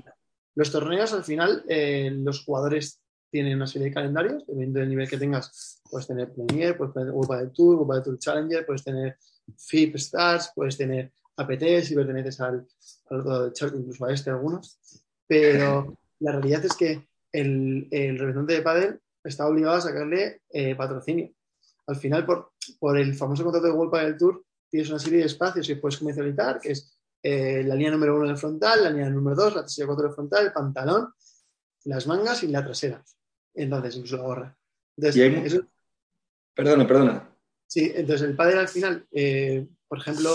Los 0.56 0.72
torneos, 0.72 1.14
al 1.14 1.24
final, 1.24 1.64
eh, 1.68 2.12
los 2.12 2.44
jugadores 2.44 3.02
tienen 3.32 3.56
una 3.56 3.68
serie 3.68 3.88
de 3.88 3.94
calendarios, 3.94 4.46
dependiendo 4.46 4.80
del 4.82 4.90
nivel 4.90 5.10
que 5.10 5.18
tengas. 5.18 5.82
Puedes 5.90 6.08
tener 6.08 6.32
Premier, 6.34 6.78
puedes 6.78 6.94
tener 6.94 7.12
World 7.12 7.40
del 7.40 7.52
Tour, 7.52 7.78
World 7.78 7.94
del 7.94 8.04
Tour 8.04 8.20
Challenger, 8.20 8.66
puedes 8.66 8.84
tener 8.84 9.18
FIP 9.58 9.96
Stars, 9.96 10.52
puedes 10.54 10.78
tener 10.78 11.12
APT 11.38 11.84
si 11.84 11.96
perteneces 11.96 12.40
al, 12.42 12.68
al 13.10 13.20
otro 13.22 13.44
del 13.44 13.54
chart, 13.54 13.74
incluso 13.76 14.06
a 14.06 14.14
este 14.14 14.30
algunos. 14.30 14.80
Pero 15.26 15.98
la 16.20 16.34
realidad 16.34 16.66
es 16.66 16.76
que 16.76 17.08
el, 17.32 17.88
el 17.90 18.20
representante 18.20 18.54
de 18.54 18.62
Padel 18.62 19.00
está 19.24 19.48
obligado 19.48 19.76
a 19.76 19.82
sacarle 19.82 20.42
eh, 20.50 20.76
patrocinio. 20.76 21.32
Al 21.88 21.96
final, 21.96 22.26
por, 22.26 22.52
por, 22.80 22.98
el 22.98 23.16
famoso 23.16 23.44
contrato 23.44 23.68
de 23.68 23.74
World 23.74 23.92
Padel 23.92 24.18
Tour, 24.18 24.44
tienes 24.70 24.90
una 24.90 25.00
serie 25.00 25.20
de 25.20 25.26
espacios 25.26 25.68
que 25.68 25.78
puedes 25.78 25.98
comercializar, 25.98 26.60
que 26.60 26.72
es 26.72 26.98
eh, 27.24 27.64
la 27.64 27.76
línea 27.76 27.92
número 27.92 28.16
uno 28.16 28.28
del 28.28 28.38
frontal, 28.38 28.84
la 28.84 28.90
línea 28.90 29.10
número 29.10 29.36
dos, 29.36 29.56
la 29.56 29.62
tercera 29.62 29.88
cuatro 29.88 30.06
del 30.06 30.16
frontal, 30.16 30.46
el 30.46 30.54
pantalón, 30.54 31.14
las 31.86 32.08
mangas 32.08 32.44
y 32.44 32.48
la 32.48 32.64
trasera. 32.64 33.04
Entonces 33.54 33.96
incluso 33.96 34.18
la 34.18 34.24
gorra. 34.24 34.58
Entonces, 34.98 35.22
hay 35.22 35.46
eso- 35.46 35.68
Perdona, 36.54 36.86
perdona. 36.88 37.30
Sí, 37.68 37.92
entonces 37.96 38.28
el 38.28 38.36
pádel 38.36 38.60
al 38.60 38.68
final, 38.68 39.08
eh, 39.12 39.66
por 39.88 40.00
ejemplo, 40.00 40.32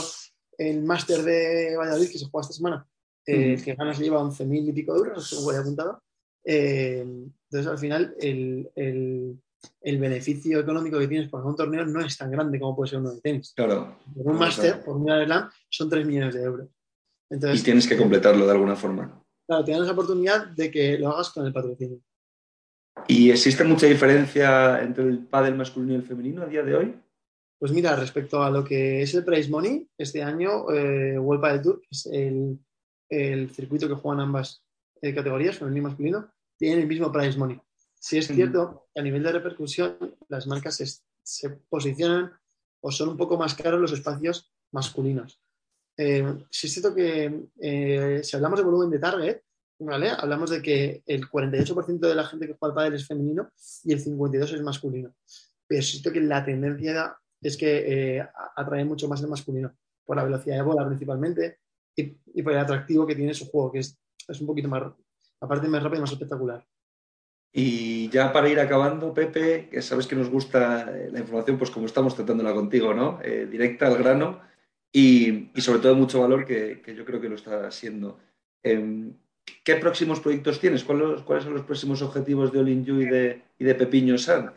el 0.58 0.82
máster 0.82 1.22
de 1.22 1.76
Valladolid 1.76 2.10
que 2.10 2.18
se 2.18 2.26
juega 2.26 2.42
esta 2.42 2.54
semana, 2.54 2.88
eh, 3.26 3.52
el 3.52 3.54
Ujú. 3.56 3.64
que 3.64 3.74
gana 3.74 3.92
se 3.94 4.02
lleva 4.04 4.20
11.000 4.22 4.66
y 4.68 4.72
pico 4.72 4.94
de 4.94 5.00
euros, 5.00 5.28
según 5.28 5.54
he 5.54 5.58
apuntado. 5.58 6.02
Eh, 6.44 7.00
entonces 7.00 7.66
al 7.70 7.78
final 7.78 8.14
el, 8.20 8.70
el- 8.74 9.38
el 9.82 9.98
beneficio 9.98 10.60
económico 10.60 10.98
que 10.98 11.08
tienes 11.08 11.28
por 11.28 11.44
un 11.44 11.56
torneo 11.56 11.84
no 11.84 12.00
es 12.00 12.16
tan 12.16 12.30
grande 12.30 12.60
como 12.60 12.76
puede 12.76 12.90
ser 12.90 13.00
uno 13.00 13.12
de 13.14 13.20
tenis. 13.20 13.52
Claro. 13.56 13.98
Por 14.14 14.28
un 14.28 14.38
máster, 14.38 14.70
claro. 14.74 14.84
por 14.84 14.96
un 14.96 15.04
Grand 15.06 15.24
Slam, 15.26 15.50
son 15.68 15.90
3 15.90 16.06
millones 16.06 16.34
de 16.34 16.42
euros. 16.42 16.68
Entonces, 17.28 17.60
Y 17.60 17.64
tienes 17.64 17.86
que 17.88 17.96
completarlo 17.96 18.46
de 18.46 18.52
alguna 18.52 18.76
forma. 18.76 19.22
claro, 19.46 19.64
te 19.64 19.72
dan 19.72 19.82
esa 19.82 19.92
oportunidad 19.92 20.46
de 20.48 20.70
que 20.70 20.98
lo 20.98 21.08
hagas 21.08 21.30
con 21.30 21.44
el 21.46 21.52
patrocinio. 21.52 21.98
¿Y 23.08 23.30
existe 23.30 23.64
mucha 23.64 23.86
diferencia 23.86 24.82
entre 24.82 25.04
el 25.04 25.26
pádel 25.26 25.54
masculino 25.54 25.92
y 25.92 25.96
el 25.96 26.02
femenino 26.02 26.42
a 26.42 26.46
día 26.46 26.62
de 26.62 26.74
hoy? 26.74 27.00
Pues 27.58 27.72
mira, 27.72 27.96
respecto 27.96 28.42
a 28.42 28.50
lo 28.50 28.64
que 28.64 29.02
es 29.02 29.14
el 29.14 29.24
Prize 29.24 29.48
Money, 29.48 29.88
este 29.96 30.22
año 30.22 30.70
eh, 30.70 31.18
World 31.18 31.40
Padel 31.40 31.62
Tour, 31.62 31.80
que 31.80 31.88
es 31.90 32.06
el, 32.06 32.58
el 33.08 33.50
circuito 33.50 33.88
que 33.88 33.94
juegan 33.94 34.20
ambas 34.20 34.62
eh, 35.00 35.14
categorías, 35.14 35.56
femenino 35.56 35.78
y 35.78 35.90
masculino, 35.90 36.32
tienen 36.58 36.80
el 36.80 36.86
mismo 36.86 37.12
Prize 37.12 37.38
Money. 37.38 37.60
Si 37.98 38.18
es 38.18 38.26
cierto, 38.26 38.88
a 38.94 39.02
nivel 39.02 39.22
de 39.22 39.32
repercusión, 39.32 39.96
las 40.28 40.46
marcas 40.46 40.76
se, 40.76 40.86
se 41.22 41.50
posicionan 41.68 42.32
o 42.80 42.90
son 42.90 43.10
un 43.10 43.16
poco 43.16 43.36
más 43.36 43.54
caros 43.54 43.80
los 43.80 43.92
espacios 43.92 44.52
masculinos. 44.72 45.40
Eh, 45.96 46.44
sí 46.50 46.66
es 46.66 46.72
cierto 46.74 46.94
que 46.94 47.48
eh, 47.60 48.20
si 48.22 48.36
hablamos 48.36 48.58
de 48.58 48.64
volumen 48.64 48.90
de 48.90 48.98
target, 48.98 49.40
¿vale? 49.78 50.10
hablamos 50.10 50.50
de 50.50 50.62
que 50.62 51.02
el 51.06 51.28
48% 51.28 51.98
de 52.00 52.14
la 52.14 52.24
gente 52.24 52.46
que 52.46 52.56
juega 52.58 52.72
al 52.72 52.74
pádel 52.74 52.94
es 52.94 53.06
femenino 53.06 53.50
y 53.84 53.92
el 53.92 54.04
52% 54.04 54.54
es 54.54 54.62
masculino. 54.62 55.14
Pero 55.66 55.82
cierto 55.82 56.12
que 56.12 56.20
la 56.20 56.44
tendencia 56.44 57.16
es 57.40 57.56
que 57.56 58.18
eh, 58.18 58.28
atrae 58.56 58.84
mucho 58.84 59.08
más 59.08 59.20
el 59.22 59.28
masculino, 59.28 59.74
por 60.04 60.16
la 60.16 60.24
velocidad 60.24 60.56
de 60.56 60.62
bola 60.62 60.86
principalmente 60.86 61.58
y, 61.94 62.42
por 62.42 62.52
el 62.52 62.58
atractivo 62.58 63.06
que 63.06 63.14
tiene 63.14 63.34
su 63.34 63.46
juego, 63.46 63.72
que 63.72 63.80
es, 63.80 63.98
es 64.28 64.40
un 64.40 64.46
poquito 64.46 64.68
más, 64.68 64.82
aparte 65.40 65.68
más 65.68 65.82
rápido 65.82 65.98
y 65.98 66.02
más 66.02 66.12
espectacular. 66.12 66.64
Y 67.52 68.10
ya 68.10 68.32
para 68.32 68.48
ir 68.48 68.60
acabando, 68.60 69.14
Pepe, 69.14 69.68
que 69.70 69.80
sabes 69.80 70.06
que 70.06 70.16
nos 70.16 70.28
gusta 70.28 70.94
eh, 70.94 71.08
la 71.10 71.20
información, 71.20 71.56
pues 71.56 71.70
como 71.70 71.86
estamos 71.86 72.14
tratándola 72.14 72.52
contigo, 72.52 72.92
¿no? 72.92 73.18
Eh, 73.22 73.46
directa 73.50 73.86
al 73.86 73.96
grano 73.96 74.40
y, 74.92 75.50
y 75.56 75.60
sobre 75.62 75.80
todo 75.80 75.94
mucho 75.94 76.20
valor, 76.20 76.44
que, 76.44 76.82
que 76.82 76.94
yo 76.94 77.04
creo 77.04 77.20
que 77.20 77.30
lo 77.30 77.36
está 77.36 77.70
siendo. 77.70 78.18
Em, 78.62 79.14
¿Qué 79.64 79.76
próximos 79.76 80.20
proyectos 80.20 80.60
tienes? 80.60 80.84
¿Cuáles, 80.84 81.22
cuáles 81.22 81.44
son 81.44 81.54
los 81.54 81.64
próximos 81.64 82.02
objetivos 82.02 82.52
de 82.52 82.58
Olin 82.60 82.84
Yu 82.84 83.00
y 83.00 83.06
de, 83.06 83.42
y 83.58 83.64
de 83.64 83.74
Pepiño 83.74 84.18
San? 84.18 84.52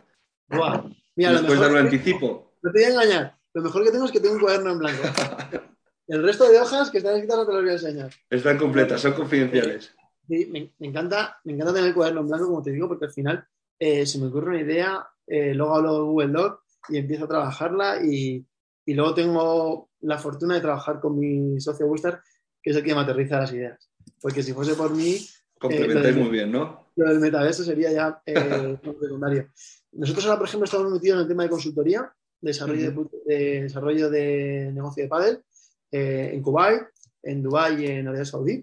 Buah. 0.48 0.84
Mira, 1.15 1.31
lo 1.34 1.39
Después 1.41 1.62
es 1.62 1.67
que- 1.67 1.77
anticipo. 1.79 2.53
No 2.62 2.72
te 2.72 2.79
voy 2.79 2.84
a 2.86 2.93
engañar. 2.93 3.38
Lo 3.53 3.62
mejor 3.63 3.84
que 3.84 3.91
tengo 3.91 4.05
es 4.05 4.12
que 4.12 4.19
tengo 4.19 4.36
un 4.36 4.41
cuaderno 4.41 4.72
en 4.72 4.79
blanco. 4.79 5.01
El 6.08 6.24
resto 6.24 6.50
de 6.50 6.60
hojas 6.60 6.89
que 6.89 6.98
están 7.00 7.15
escritas 7.15 7.38
no 7.38 7.46
te 7.46 7.53
los 7.53 7.62
voy 7.62 7.69
a 7.69 7.74
enseñar. 7.74 8.10
Están 8.29 8.58
completas, 8.58 9.00
son 9.01 9.13
confidenciales. 9.13 9.93
Sí, 10.27 10.48
me, 10.51 10.72
me 10.79 10.88
encanta, 10.88 11.39
me 11.43 11.53
encanta 11.53 11.74
tener 11.74 11.89
el 11.89 11.93
cuaderno 11.96 12.22
en 12.22 12.27
blanco, 12.27 12.46
como 12.48 12.62
te 12.63 12.72
digo, 12.72 12.88
porque 12.88 13.05
al 13.05 13.12
final 13.12 13.48
eh, 13.79 14.05
se 14.05 14.17
me 14.19 14.27
ocurre 14.27 14.50
una 14.50 14.62
idea, 14.62 15.08
eh, 15.27 15.53
luego 15.53 15.75
hablo 15.75 15.93
de 15.93 16.00
Google 16.01 16.31
Doc 16.34 16.63
y 16.89 16.98
empiezo 16.98 17.25
a 17.25 17.29
trabajarla 17.29 18.03
y, 18.03 18.43
y 18.86 18.93
luego 18.93 19.13
tengo 19.13 19.89
la 20.01 20.17
fortuna 20.17 20.55
de 20.55 20.62
trabajar 20.62 21.00
con 21.00 21.17
mi 21.19 21.60
socio 21.60 21.86
Wistar, 21.88 22.22
que 22.62 22.72
es 22.72 22.75
el 22.77 22.84
que 22.84 22.93
me 22.96 23.01
aterriza 23.01 23.39
las 23.39 23.53
ideas. 23.53 23.89
Porque 24.22 24.44
si 24.44 24.54
fuese 24.54 24.75
por 24.75 24.94
mí, 24.96 25.18
Complementáis 25.60 26.16
Eh, 26.16 26.20
muy 26.20 26.30
bien, 26.30 26.51
¿no? 26.54 26.88
lo 26.96 27.10
del 27.10 27.20
metaverso 27.20 27.63
sería 27.66 27.92
ya 27.92 28.22
eh, 28.25 28.78
secundario. 29.01 29.50
Nosotros 29.92 30.25
ahora, 30.25 30.38
por 30.39 30.48
ejemplo, 30.48 30.66
estamos 30.66 30.92
metidos 30.92 31.18
en 31.18 31.22
el 31.24 31.28
tema 31.28 31.44
de 31.44 31.50
consultoría, 31.50 32.13
desarrollo, 32.39 32.89
Ujú. 32.92 33.10
de, 33.25 33.36
de- 33.36 33.62
desarrollo 33.63 34.10
de 34.10 34.72
negocio 34.74 35.04
de 35.04 35.10
pádel 35.10 35.44
eh, 35.92 36.32
en 36.34 36.42
Kuwait, 36.42 36.84
en 37.24 37.44
Dubái 37.44 37.84
y 37.84 37.88
en 37.88 38.08
Arabia 38.08 38.24
Saudí, 38.25 38.54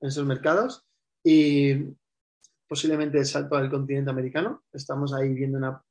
en 0.00 0.08
esos 0.08 0.24
mercados. 0.24 0.82
Y 1.22 1.74
posiblemente 2.66 3.18
el 3.18 3.26
salto 3.26 3.56
al 3.56 3.70
continente 3.70 4.10
americano. 4.10 4.64
Estamos 4.72 5.12
ahí 5.12 5.34
viendo 5.34 5.58
una 5.58 5.82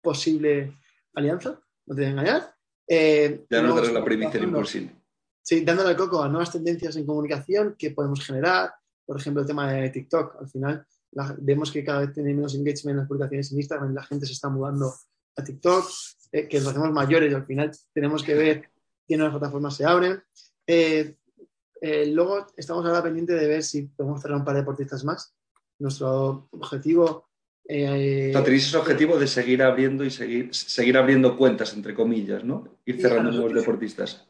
posible 0.00 0.74
alianza, 1.14 1.60
no 1.86 1.94
te 1.94 2.02
voy 2.02 2.04
a 2.04 2.10
engañar. 2.10 2.54
Eh, 2.86 3.44
Ya 3.50 3.62
luego 3.62 3.76
darás 3.76 3.92
la 3.92 4.04
primicia 4.04 4.40
Impulsil. 4.40 4.90
Sí, 5.46 5.60
dándole 5.62 5.90
el 5.90 5.96
coco 5.96 6.22
a 6.22 6.28
nuevas 6.28 6.50
tendencias 6.50 6.96
en 6.96 7.04
comunicación 7.04 7.74
que 7.78 7.90
podemos 7.90 8.24
generar. 8.24 8.72
Por 9.04 9.18
ejemplo, 9.20 9.42
el 9.42 9.46
tema 9.46 9.70
de 9.70 9.90
TikTok. 9.90 10.36
Al 10.40 10.48
final, 10.48 10.86
la- 11.12 11.36
vemos 11.38 11.70
que 11.70 11.84
cada 11.84 12.00
vez 12.00 12.12
tiene 12.14 12.32
menos 12.32 12.54
engagement 12.54 12.94
en 12.94 12.96
las 12.96 13.06
publicaciones 13.08 13.52
en 13.52 13.58
Instagram 13.58 13.94
la 13.94 14.02
gente 14.04 14.24
se 14.26 14.32
está 14.32 14.48
mudando 14.48 14.90
a 15.36 15.44
TikTok, 15.44 15.84
eh, 16.32 16.48
que 16.48 16.58
nos 16.60 16.68
hacemos 16.68 16.90
mayores 16.92 17.30
y 17.30 17.34
al 17.34 17.44
final 17.44 17.70
tenemos 17.92 18.22
que 18.22 18.34
ver 18.34 18.70
qué 19.06 19.16
nuevas 19.18 19.36
plataformas 19.36 19.76
se 19.76 19.84
abren. 19.84 20.22
Eh, 20.66 21.16
eh, 21.82 22.06
luego, 22.06 22.46
estamos 22.56 22.86
ahora 22.86 23.02
pendientes 23.02 23.38
de 23.38 23.46
ver 23.46 23.62
si 23.62 23.82
podemos 23.82 24.22
cerrar 24.22 24.38
un 24.38 24.44
par 24.46 24.54
de 24.54 24.60
deportistas 24.62 25.04
más. 25.04 25.34
Nuestro 25.78 26.48
objetivo. 26.52 27.28
eh, 27.68 28.32
tenéis 28.44 28.68
ese 28.68 28.76
objetivo 28.78 29.18
de 29.18 29.26
seguir 29.26 29.62
abriendo 29.62 30.04
y 30.04 30.10
seguir, 30.10 30.54
seguir 30.54 30.96
abriendo 30.96 31.36
cuentas, 31.36 31.74
entre 31.74 31.94
comillas, 31.94 32.44
¿no? 32.44 32.78
Ir 32.86 32.98
cerrando 33.00 33.30
nuevos 33.32 33.52
deportistas. 33.52 34.26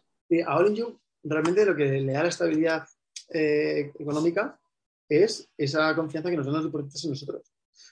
A 0.46 0.56
All 0.56 0.68
in 0.68 0.74
You 0.74 1.00
realmente 1.24 1.64
lo 1.64 1.74
que 1.74 1.84
le 2.00 2.12
da 2.12 2.22
la 2.22 2.28
estabilidad 2.28 2.86
eh, 3.32 3.92
económica 3.98 4.58
es 5.08 5.48
esa 5.56 5.94
confianza 5.94 6.30
que 6.30 6.36
nos 6.36 6.46
dan 6.46 6.54
los 6.56 6.64
deportistas 6.64 7.04
en 7.04 7.10
nosotros. 7.10 7.42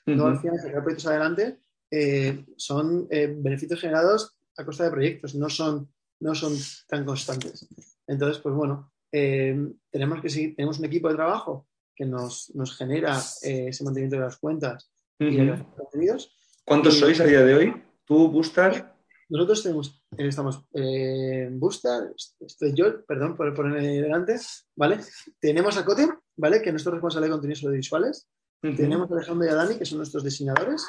Luego, 0.06 0.26
al 0.26 0.32
Ujú. 0.34 0.42
final, 0.42 0.58
sacar 0.60 0.82
proyectos 0.82 1.06
adelante 1.06 1.58
eh, 1.90 2.44
son 2.56 3.06
eh, 3.10 3.34
beneficios 3.36 3.80
generados 3.80 4.36
a 4.56 4.64
costa 4.64 4.84
de 4.84 4.90
proyectos, 4.90 5.34
no 5.34 5.48
son, 5.48 5.88
no 6.20 6.34
son 6.34 6.54
tan 6.88 7.04
constantes. 7.04 7.66
Entonces, 8.06 8.40
pues 8.42 8.54
bueno, 8.54 8.92
eh, 9.10 9.56
tenemos 9.90 10.20
que 10.20 10.28
seguir, 10.30 10.54
tenemos 10.56 10.78
un 10.78 10.84
equipo 10.86 11.08
de 11.08 11.14
trabajo 11.16 11.66
que 11.94 12.04
nos, 12.06 12.54
nos 12.54 12.76
genera 12.76 13.18
eh, 13.42 13.66
ese 13.68 13.84
mantenimiento 13.84 14.16
de 14.16 14.22
las 14.22 14.38
cuentas 14.38 14.90
y 15.18 15.36
de 15.36 15.44
los 15.44 15.62
contenidos. 15.76 16.34
¿Cuántos 16.64 16.96
Y- 16.96 17.00
sois 17.00 17.20
a 17.20 17.24
día 17.24 17.44
de 17.44 17.54
hoy? 17.54 17.82
¿Tú, 18.04 18.28
Bustar? 18.28 18.96
Nosotros 19.28 19.62
tenemos, 19.62 20.01
estamos 20.19 20.64
eh, 20.75 21.45
en 21.49 21.59
Booster, 21.59 22.12
estoy 22.40 22.73
yo, 22.75 23.04
perdón 23.04 23.37
por 23.37 23.52
ponerme 23.54 24.00
delante, 24.00 24.37
¿vale? 24.76 24.99
Tenemos 25.40 25.76
a 25.76 25.85
Cote, 25.85 26.09
¿vale? 26.37 26.61
Que 26.61 26.69
es 26.69 26.73
nuestro 26.73 26.92
responsable 26.92 27.26
de 27.26 27.33
contenidos 27.33 27.64
audiovisuales. 27.64 28.28
Tenemos 28.61 29.11
a 29.11 29.14
Alejandro 29.14 29.47
y 29.47 29.50
a 29.50 29.54
Dani, 29.57 29.75
que 29.76 29.85
son 29.85 29.99
nuestros 29.99 30.23
diseñadores, 30.23 30.87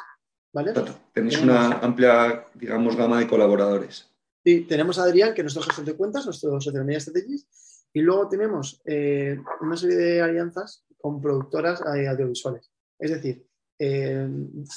¿vale? 0.53 0.73
Claro, 0.73 0.93
Tenéis 1.11 1.39
tenemos- 1.39 1.65
una 1.67 1.79
amplia, 1.79 2.45
digamos, 2.53 2.95
gama 2.95 3.19
de 3.19 3.27
colaboradores. 3.27 4.09
Y 4.43 4.61
tenemos 4.61 4.99
a 4.99 5.03
Adrián, 5.03 5.33
que 5.33 5.41
es 5.41 5.45
nuestro 5.45 5.63
gestor 5.63 5.85
de 5.85 5.95
cuentas, 5.95 6.25
nuestro 6.25 6.59
social 6.61 6.85
media 6.85 6.99
strategist. 6.99 7.49
Y 7.93 8.01
luego 8.01 8.27
tenemos 8.27 8.81
eh, 8.85 9.39
una 9.61 9.75
serie 9.77 9.95
de 9.95 10.21
alianzas 10.21 10.85
con 10.97 11.19
productoras 11.21 11.81
eh, 11.95 12.07
audiovisuales. 12.07 12.69
Es 12.99 13.09
decir, 13.11 13.45
eh, 13.79 14.27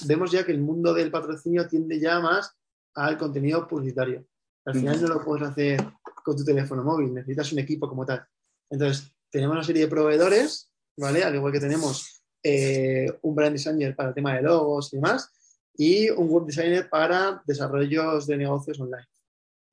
vemos 0.07 0.31
ya 0.31 0.45
que 0.47 0.53
el 0.53 0.61
mundo 0.61 0.95
del 0.95 1.11
patrocinio 1.11 1.69
tiende 1.69 2.01
ya 2.01 2.21
más 2.21 2.57
al 2.95 3.19
contenido 3.19 3.67
publicitario. 3.69 4.25
Al 4.67 4.75
final 4.75 5.01
no 5.01 5.09
lo 5.09 5.25
puedes 5.25 5.49
hacer 5.49 5.81
con 6.25 6.37
tu 6.37 6.45
teléfono 6.45 6.83
móvil, 6.83 7.15
necesitas 7.15 7.53
un 7.53 7.61
equipo 7.61 7.89
como 7.89 8.05
tal. 8.05 8.27
Entonces, 8.69 9.13
tenemos 9.31 9.55
una 9.55 9.65
serie 9.65 9.83
de 9.83 9.89
proveedores, 9.89 10.73
¿vale? 10.97 11.23
Al 11.23 11.35
igual 11.35 11.53
que 11.53 11.61
tenemos 11.61 12.23
eh, 12.43 13.07
un 13.23 13.35
brand 13.35 13.53
designer 13.53 13.95
para 13.95 14.09
el 14.09 14.15
tema 14.15 14.35
de 14.35 14.43
logos 14.43 14.93
y 14.93 14.97
demás, 14.97 15.33
y 15.75 16.11
un 16.11 16.29
web 16.29 16.47
designer 16.47 16.89
para 16.89 17.43
desarrollos 17.47 18.27
de 18.27 18.37
negocios 18.37 18.81
online. 18.81 19.07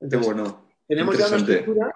Qué 0.10 0.18
bueno. 0.18 0.68
tenemos 0.88 1.18
ya 1.18 1.28
una 1.28 1.38
estructura 1.38 1.96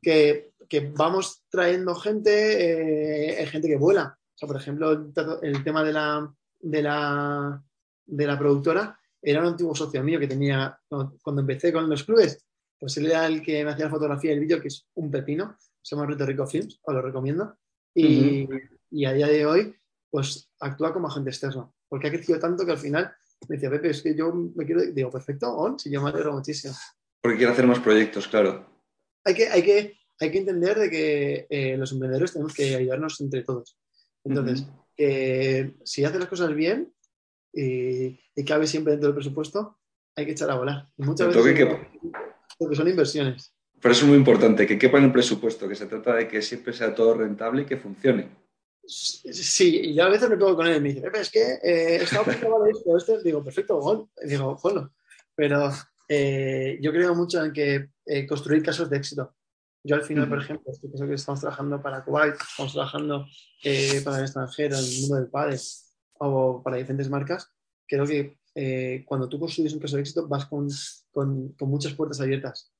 que, 0.00 0.52
que 0.68 0.92
vamos 0.94 1.42
trayendo 1.50 1.94
gente, 1.94 3.42
eh, 3.42 3.46
gente 3.46 3.68
que 3.68 3.76
vuela. 3.76 4.16
O 4.34 4.38
sea, 4.38 4.46
por 4.46 4.56
ejemplo, 4.56 4.92
el 5.42 5.64
tema 5.64 5.82
de 5.82 5.92
la, 5.92 6.32
de, 6.60 6.82
la, 6.82 7.62
de 8.06 8.26
la 8.26 8.38
productora 8.38 8.99
era 9.22 9.40
un 9.40 9.48
antiguo 9.48 9.74
socio 9.74 10.02
mío 10.02 10.18
que 10.18 10.26
tenía, 10.26 10.78
cuando, 10.88 11.40
empecé 11.40 11.72
con 11.72 11.88
los 11.88 12.04
clubes, 12.04 12.44
pues 12.78 12.96
él 12.96 13.06
era 13.06 13.26
el 13.26 13.42
que 13.42 13.64
me 13.64 13.72
hacía 13.72 13.86
la 13.86 13.90
fotografía 13.90 14.30
y 14.30 14.34
el 14.34 14.40
vídeo, 14.40 14.60
que 14.60 14.68
es 14.68 14.86
un 14.94 15.10
pepino, 15.10 15.56
se 15.82 15.94
llama 15.94 16.06
Rito 16.06 16.26
Rico 16.26 16.46
Films, 16.46 16.80
os 16.82 16.94
lo 16.94 17.02
recomiendo. 17.02 17.56
Y, 17.94 18.48
y 18.90 19.04
a 19.04 19.12
día 19.12 19.26
de 19.26 19.44
hoy, 19.44 19.74
pues 20.10 20.50
actúa 20.60 20.92
como 20.92 21.08
agente 21.08 21.30
externo, 21.30 21.74
porque 21.88 22.08
ha 22.08 22.10
crecido 22.10 22.38
tanto 22.38 22.64
que 22.64 22.72
al 22.72 22.78
final 22.78 23.12
me 23.48 23.56
decía, 23.56 23.70
Pepe, 23.70 23.90
es 23.90 24.02
que 24.02 24.14
yo 24.14 24.32
me 24.32 24.64
quiero, 24.64 24.82
digo, 24.82 25.10
perfecto, 25.10 25.48
on, 25.48 25.78
si 25.78 25.90
yo 25.90 26.02
me 26.02 26.10
alegro 26.10 26.32
muchísimo 26.32 26.74
Porque 27.20 27.38
quiero 27.38 27.52
hacer 27.52 27.66
más 27.66 27.80
proyectos, 27.80 28.28
claro. 28.28 28.66
hay 29.24 29.34
que, 29.34 29.48
hay 29.48 29.62
que, 29.62 29.98
hay 30.18 30.30
que 30.30 30.38
entender 30.38 30.78
de 30.78 30.90
que 30.90 31.46
eh, 31.48 31.76
los 31.76 31.92
emprendedores 31.92 32.32
tenemos 32.32 32.54
que 32.54 32.74
ayudarnos 32.74 33.20
entre 33.20 33.42
todos. 33.42 33.76
Entonces, 34.24 34.66
que 34.94 35.76
si 35.84 36.04
haces 36.04 36.20
las 36.20 36.28
cosas 36.28 36.54
bien 36.54 36.92
y, 37.52 38.18
y 38.34 38.44
cabe 38.44 38.66
siempre 38.66 38.92
dentro 38.92 39.08
del 39.08 39.16
presupuesto, 39.16 39.78
hay 40.16 40.26
que 40.26 40.32
echar 40.32 40.50
a 40.50 40.56
volar. 40.56 40.88
Y 40.96 41.02
muchas 41.02 41.28
veces 41.28 41.54
que 41.54 42.00
porque 42.58 42.76
son 42.76 42.88
inversiones. 42.88 43.54
Pero 43.80 43.92
eso 43.92 44.04
es 44.04 44.08
muy 44.08 44.18
importante, 44.18 44.66
que 44.66 44.78
quepa 44.78 44.98
en 44.98 45.04
el 45.04 45.12
presupuesto, 45.12 45.66
que 45.66 45.74
se 45.74 45.86
trata 45.86 46.14
de 46.14 46.28
que 46.28 46.42
siempre 46.42 46.74
sea 46.74 46.94
todo 46.94 47.14
rentable 47.14 47.62
y 47.62 47.64
que 47.64 47.78
funcione. 47.78 48.28
Sí, 48.86 49.80
y 49.82 49.94
yo 49.94 50.04
a 50.04 50.10
veces 50.10 50.28
me 50.28 50.36
pongo 50.36 50.56
con 50.56 50.66
él 50.66 50.76
y 50.76 50.80
me 50.80 50.88
dice, 50.92 51.10
es 51.14 51.30
que 51.30 51.58
eh, 51.62 51.98
pensando 51.98 52.66
en 52.66 52.70
esto, 52.70 52.96
esto, 52.96 53.22
digo, 53.22 53.42
perfecto, 53.42 53.78
gol, 53.78 54.08
digo, 54.22 54.58
ponlo. 54.60 54.92
Pero 55.34 55.70
eh, 56.08 56.78
yo 56.82 56.92
creo 56.92 57.14
mucho 57.14 57.42
en 57.42 57.52
que 57.52 57.88
eh, 58.04 58.26
construir 58.26 58.62
casos 58.62 58.90
de 58.90 58.98
éxito. 58.98 59.34
Yo 59.82 59.96
al 59.96 60.02
final, 60.02 60.28
por 60.28 60.42
ejemplo, 60.42 60.70
estoy 60.70 60.90
que 61.08 61.14
estamos 61.14 61.40
trabajando 61.40 61.80
para 61.80 62.04
Kuwait, 62.04 62.34
estamos 62.34 62.72
trabajando 62.72 63.26
eh, 63.64 64.02
para 64.04 64.18
el 64.18 64.24
extranjero, 64.24 64.76
en 64.76 64.84
el 64.84 65.00
mundo 65.00 65.16
del 65.16 65.30
padre 65.30 65.56
o 66.20 66.62
para 66.62 66.76
diferentes 66.76 67.10
marcas, 67.10 67.50
creo 67.86 68.06
que 68.06 68.38
eh, 68.54 69.04
cuando 69.06 69.28
tú 69.28 69.38
construyes 69.38 69.72
un 69.72 69.80
caso 69.80 69.96
de 69.96 70.02
éxito 70.02 70.26
vas 70.28 70.46
con, 70.46 70.68
con, 71.10 71.54
muchas 71.60 71.94
puertas 71.94 72.20
abiertas, 72.20 72.72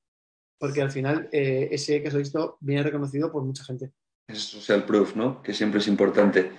porque 0.57 0.81
al 0.81 0.91
final 0.91 1.29
eh, 1.31 1.69
ese 1.71 2.01
caso 2.03 2.17
de 2.17 2.21
éxito 2.21 2.57
viene 2.61 2.83
reconocido 2.83 3.31
por 3.31 3.43
mucha 3.43 3.63
gente. 3.63 3.91
Es 4.27 4.39
social 4.39 4.85
proof, 4.85 5.15
¿no? 5.15 5.41
Que 5.41 5.53
siempre 5.53 5.79
es 5.79 5.87
importante. 5.87 6.51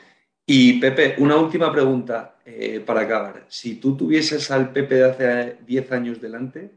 Y 0.44 0.80
Pepe, 0.80 1.14
una 1.18 1.36
última 1.36 1.70
pregunta 1.70 2.36
eh, 2.44 2.80
para 2.80 3.02
acabar. 3.02 3.46
Si 3.48 3.76
tú 3.76 3.96
tuvieses 3.96 4.50
al 4.50 4.72
Pepe 4.72 4.96
de 4.96 5.04
hace 5.04 5.58
10 5.64 5.92
años 5.92 6.20
delante, 6.20 6.72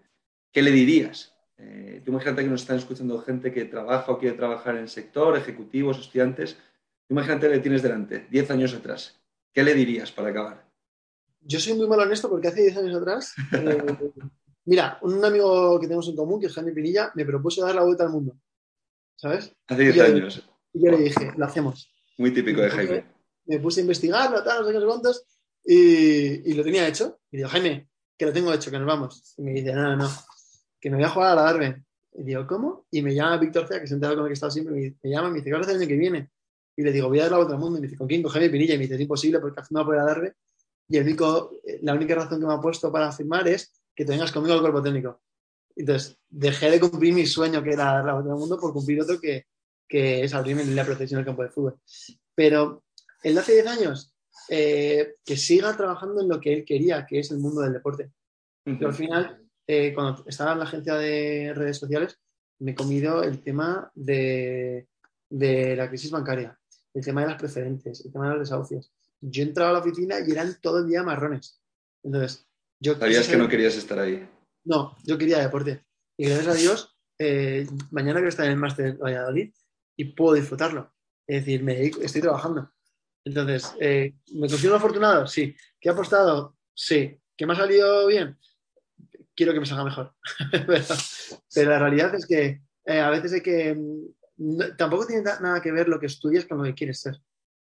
¿qué 0.51 0.61
le 0.61 0.71
dirías? 0.71 1.33
Eh, 1.57 2.01
tú 2.03 2.11
imagínate 2.11 2.43
que 2.43 2.49
nos 2.49 2.61
están 2.61 2.77
escuchando 2.77 3.19
gente 3.19 3.51
que 3.51 3.65
trabaja 3.65 4.11
o 4.11 4.19
quiere 4.19 4.37
trabajar 4.37 4.75
en 4.75 4.83
el 4.83 4.89
sector, 4.89 5.35
ejecutivos, 5.35 5.99
estudiantes. 5.99 6.57
Imagínate 7.09 7.47
que 7.47 7.55
le 7.55 7.59
tienes 7.59 7.81
delante, 7.81 8.27
10 8.29 8.51
años 8.51 8.73
atrás. 8.73 9.19
¿Qué 9.55 9.63
le 9.63 9.73
dirías 9.73 10.11
para 10.11 10.29
acabar? 10.29 10.69
Yo 11.41 11.59
soy 11.59 11.73
muy 11.75 11.87
mal 11.87 12.01
honesto 12.01 12.29
porque 12.29 12.49
hace 12.49 12.61
10 12.63 12.77
años 12.77 12.95
atrás, 13.01 13.33
eh, 13.53 13.77
mira, 14.65 14.99
un 15.01 15.23
amigo 15.23 15.79
que 15.79 15.87
tenemos 15.87 16.07
en 16.09 16.15
común, 16.15 16.39
que 16.41 16.47
es 16.47 16.53
Jaime 16.53 16.73
Pinilla, 16.73 17.11
me 17.15 17.23
propuso 17.25 17.65
dar 17.65 17.73
la 17.75 17.83
vuelta 17.83 18.03
al 18.03 18.09
mundo. 18.09 18.35
¿Sabes? 19.15 19.55
Hace 19.67 19.81
10 19.83 19.95
Y 19.95 19.97
yo- 19.97 20.03
años. 20.05 20.49
Y 20.73 20.83
yo 20.85 20.91
le 20.91 20.97
dije, 20.97 21.31
lo 21.37 21.45
hacemos. 21.45 21.89
Muy 22.17 22.33
típico 22.33 22.59
de 22.61 22.69
Jaime. 22.69 23.05
Me 23.45 23.59
puse 23.59 23.79
a 23.79 23.83
investigarlo, 23.83 24.43
tal, 24.43 24.61
no 24.61 24.67
sé 24.67 24.73
qué, 24.77 24.85
cuántos, 24.85 25.23
y, 25.63 26.51
y 26.51 26.53
lo 26.53 26.63
tenía 26.63 26.85
hecho. 26.87 27.19
Y 27.31 27.37
digo, 27.37 27.47
Jaime, 27.49 27.87
que 28.17 28.25
lo 28.25 28.33
tengo 28.33 28.51
hecho, 28.53 28.69
que 28.71 28.77
nos 28.79 28.87
vamos. 28.87 29.35
Y 29.37 29.41
me 29.43 29.51
dice, 29.53 29.71
no, 29.73 29.83
no, 29.83 29.95
no, 29.95 30.09
que 30.81 30.89
me 30.89 30.97
voy 30.97 31.05
a 31.05 31.09
jugar 31.09 31.31
a 31.31 31.35
la 31.35 31.41
Darwin. 31.43 31.85
Y 32.17 32.23
digo, 32.23 32.45
¿cómo? 32.47 32.87
Y 32.91 33.01
me 33.01 33.13
llama 33.15 33.37
Víctor 33.37 33.67
Cea, 33.67 33.79
que 33.79 33.87
se 33.87 33.93
ha 33.93 33.95
enterado 33.95 34.17
con 34.17 34.25
el 34.25 34.29
que 34.29 34.33
está 34.33 34.49
siempre, 34.51 34.73
me, 34.73 34.95
me 35.01 35.09
llama 35.09 35.27
y 35.29 35.31
me 35.31 35.37
dice, 35.37 35.49
¿qué 35.49 35.53
vas 35.53 35.61
a 35.61 35.69
hacer 35.69 35.75
el 35.75 35.81
año 35.83 35.87
que 35.89 35.97
viene? 35.97 36.31
Y 36.75 36.83
le 36.83 36.91
digo, 36.91 37.07
voy 37.07 37.19
a 37.19 37.23
dar 37.23 37.31
la 37.31 37.37
vuelta 37.37 37.53
al 37.53 37.59
mundo. 37.59 37.77
Y 37.77 37.81
me 37.81 37.87
dice, 37.87 37.97
¿con 37.97 38.07
quién? 38.07 38.21
Con 38.21 38.31
Jaime 38.31 38.49
Pinilla. 38.49 38.73
Y 38.75 38.77
me 38.77 38.83
dice, 38.83 38.95
es 38.95 39.01
imposible 39.01 39.39
porque 39.39 39.59
al 39.59 39.65
final 39.65 39.83
no 39.83 39.89
voy 39.89 39.97
a 39.97 40.03
darme. 40.03 40.33
Y 40.87 40.97
el 40.97 41.03
único, 41.03 41.51
eh, 41.63 41.79
la 41.81 41.93
única 41.93 42.15
razón 42.15 42.39
que 42.39 42.45
me 42.45 42.53
ha 42.53 42.61
puesto 42.61 42.91
para 42.91 43.11
firmar 43.11 43.47
es 43.47 43.71
que 43.95 44.05
te 44.05 44.11
vengas 44.11 44.31
conmigo 44.31 44.53
al 44.53 44.61
cuerpo 44.61 44.81
técnico. 44.81 45.21
Entonces, 45.75 46.17
dejé 46.29 46.69
de 46.69 46.79
cumplir 46.79 47.13
mi 47.13 47.25
sueño, 47.25 47.63
que 47.63 47.71
era 47.71 47.85
dar 47.85 48.05
la 48.05 48.13
vuelta 48.13 48.31
al 48.31 48.39
mundo, 48.39 48.59
por 48.59 48.71
cumplir 48.71 49.01
otro 49.01 49.19
que, 49.19 49.45
que 49.87 50.23
es 50.23 50.33
abrirme 50.33 50.61
en 50.61 50.75
la 50.75 50.85
profesión 50.85 51.17
del 51.19 51.25
campo 51.25 51.43
de 51.43 51.49
fútbol. 51.49 51.79
Pero 52.33 52.83
el 53.23 53.33
de 53.33 53.39
hace 53.39 53.53
10 53.53 53.67
años, 53.67 54.13
eh, 54.49 55.15
que 55.25 55.37
siga 55.37 55.75
trabajando 55.75 56.21
en 56.21 56.29
lo 56.29 56.39
que 56.39 56.53
él 56.53 56.65
quería, 56.65 57.05
que 57.05 57.19
es 57.19 57.31
el 57.31 57.39
mundo 57.39 57.61
del 57.61 57.73
deporte. 57.73 58.11
Yo 58.65 58.87
al 58.87 58.93
final, 58.93 59.43
eh, 59.67 59.93
cuando 59.93 60.23
estaba 60.27 60.53
en 60.53 60.59
la 60.59 60.65
agencia 60.65 60.95
de 60.95 61.53
redes 61.55 61.77
sociales, 61.77 62.19
me 62.59 62.71
he 62.71 62.75
comido 62.75 63.23
el 63.23 63.41
tema 63.41 63.91
de, 63.95 64.87
de 65.29 65.75
la 65.75 65.89
crisis 65.89 66.11
bancaria, 66.11 66.57
el 66.95 67.03
tema 67.05 67.21
de 67.21 67.27
las 67.27 67.37
preferentes, 67.39 68.03
el 68.05 68.11
tema 68.11 68.25
de 68.29 68.31
los 68.37 68.49
desahucios. 68.49 68.91
Yo 69.21 69.43
entraba 69.43 69.69
a 69.69 69.73
la 69.73 69.79
oficina 69.79 70.15
y 70.25 70.31
eran 70.31 70.55
todo 70.61 70.79
el 70.79 70.87
día 70.87 71.03
marrones. 71.03 71.61
Entonces, 72.03 72.47
yo 72.79 72.95
Sabías 72.97 73.27
que 73.27 73.37
no 73.37 73.47
querías 73.47 73.75
estar 73.75 73.99
ahí. 73.99 74.27
no, 74.63 74.95
yo 75.03 75.17
quería 75.17 75.39
deporte. 75.39 75.83
Y 76.17 76.25
gracias 76.27 76.47
a 76.47 76.53
Dios, 76.59 76.97
eh, 77.19 77.67
mañana 77.91 78.15
quiero 78.19 78.29
estar 78.29 78.45
en 78.45 78.53
el 78.53 78.57
máster 78.57 78.93
de 78.93 78.97
Valladolid 78.97 79.53
y 79.97 80.05
puedo 80.13 80.33
disfrutarlo. 80.35 80.93
Es 81.27 81.41
decir, 81.45 81.63
me 81.63 81.75
dedico- 81.75 82.01
estoy 82.01 82.21
trabajando. 82.21 82.71
Entonces, 83.25 83.73
eh, 83.79 84.13
¿me 84.33 84.47
considero 84.47 84.75
un 84.75 84.79
afortunado? 84.79 85.25
Sí. 85.27 85.55
¿Que 85.79 85.89
he 85.89 85.91
apostado? 85.91 86.57
Sí. 86.75 87.19
¿Que 87.35 87.45
me 87.45 87.53
ha 87.53 87.55
salido 87.55 88.05
bien? 88.07 88.37
Quiero 89.35 89.51
que 89.53 89.59
me 89.59 89.65
salga 89.65 89.83
mejor. 89.83 90.13
pero, 90.67 90.83
pero 91.53 91.69
la 91.71 91.79
realidad 91.79 92.13
es 92.15 92.25
que 92.27 92.61
eh, 92.85 92.99
a 92.99 93.09
veces 93.09 93.33
hay 93.33 93.41
que... 93.41 93.75
no- 94.37 94.75
tampoco 94.75 95.05
tiene 95.07 95.23
na- 95.23 95.39
nada 95.39 95.61
que 95.61 95.71
ver 95.71 95.87
lo 95.87 95.99
que 95.99 96.05
estudias 96.07 96.45
con 96.45 96.57
lo 96.59 96.63
que 96.65 96.73
quieres 96.73 96.99
ser. 96.99 97.19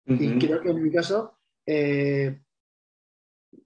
Y 0.06 0.38
creo 0.38 0.62
que 0.62 0.70
en 0.70 0.84
mi 0.84 0.92
caso, 0.92 1.38
eh, 1.66 2.40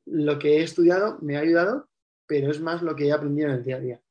lo 0.05 0.38
que 0.39 0.57
he 0.57 0.63
estudiado 0.63 1.17
me 1.21 1.36
ha 1.38 1.41
ayudado, 1.41 1.89
pero 2.27 2.51
es 2.51 2.60
más 2.60 2.81
lo 2.81 2.95
que 2.95 3.07
he 3.07 3.12
aprendido 3.12 3.49
en 3.49 3.55
el 3.55 3.63
día 3.63 3.77
a 3.77 3.79
día. 3.79 4.01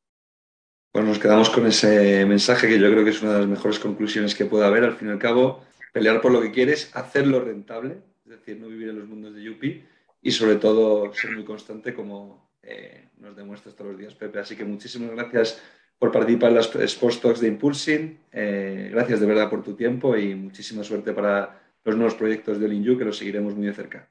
Pues 0.93 1.05
nos 1.05 1.19
quedamos 1.19 1.51
con 1.51 1.67
ese 1.67 2.25
mensaje 2.27 2.69
que 2.69 2.79
yo 2.79 2.91
creo 2.91 3.05
que 3.05 3.11
es 3.11 3.23
una 3.23 3.35
de 3.35 3.41
las 3.41 3.49
mejores 3.49 3.79
conclusiones 3.79 4.35
que 4.35 4.47
puede 4.47 4.65
haber. 4.65 4.83
Al 4.85 4.97
fin 4.97 5.09
y 5.09 5.11
al 5.13 5.19
cabo, 5.19 5.63
pelear 5.93 6.21
por 6.21 6.33
lo 6.33 6.41
que 6.41 6.51
quieres, 6.51 6.91
hacerlo 6.97 7.41
rentable, 7.41 7.99
es 8.25 8.31
decir, 8.31 8.59
no 8.59 8.69
vivir 8.69 8.89
en 8.89 8.99
los 8.99 9.09
mundos 9.09 9.35
de 9.35 9.43
Yupi 9.43 9.85
y 10.23 10.31
sobre 10.31 10.57
todo 10.57 11.13
ser 11.15 11.33
muy 11.33 11.45
constante 11.45 11.95
como 11.95 12.51
eh, 12.63 13.11
nos 13.19 13.37
demuestras 13.37 13.77
todos 13.77 13.93
los 13.93 14.01
días, 14.01 14.15
Pepe. 14.15 14.41
Así 14.41 14.57
que 14.57 14.65
muchísimas 14.65 15.11
gracias 15.11 15.63
por 15.99 16.13
participar 16.13 16.51
en 16.51 16.57
las 16.57 16.75
Sports 16.75 17.21
Talks 17.21 17.41
de 17.41 17.49
Impulsing. 17.49 18.21
Eh, 18.33 18.91
gracias 18.93 19.21
de 19.21 19.27
verdad 19.27 19.49
por 19.49 19.63
tu 19.63 19.75
tiempo 19.75 20.17
y 20.17 20.35
muchísima 20.35 20.85
suerte 20.85 21.13
para 21.13 21.61
los 21.85 21.97
nuevos 21.97 22.15
proyectos 22.15 22.59
de 22.59 22.67
All 22.67 22.73
in 22.73 22.85
You 22.85 22.99
que 22.99 23.05
los 23.05 23.17
seguiremos 23.17 23.55
muy 23.55 23.67
de 23.67 23.75
cerca. 23.75 24.09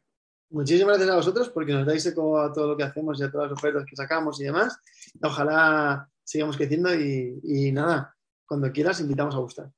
Muchísimas 0.50 0.98
gracias 0.98 1.14
a 1.14 1.18
vosotros 1.18 1.50
porque 1.50 1.74
nos 1.74 1.86
dais 1.86 2.06
eco 2.06 2.40
a 2.40 2.54
todo 2.54 2.70
lo 2.70 2.78
que 2.78 2.84
hacemos 2.84 3.20
y 3.20 3.24
a 3.24 3.32
todas 3.32 3.50
las 3.50 3.58
ofertas 3.58 3.86
que 3.86 3.96
sacamos 3.96 4.40
y 4.40 4.46
demás. 4.46 4.80
Ojalá 5.22 6.10
sigamos 6.24 6.56
creciendo 6.56 6.94
y, 6.94 7.40
y 7.44 7.72
nada, 7.72 8.16
cuando 8.46 8.72
quieras 8.72 9.00
invitamos 9.02 9.36
a 9.36 9.40
gustar. 9.40 9.72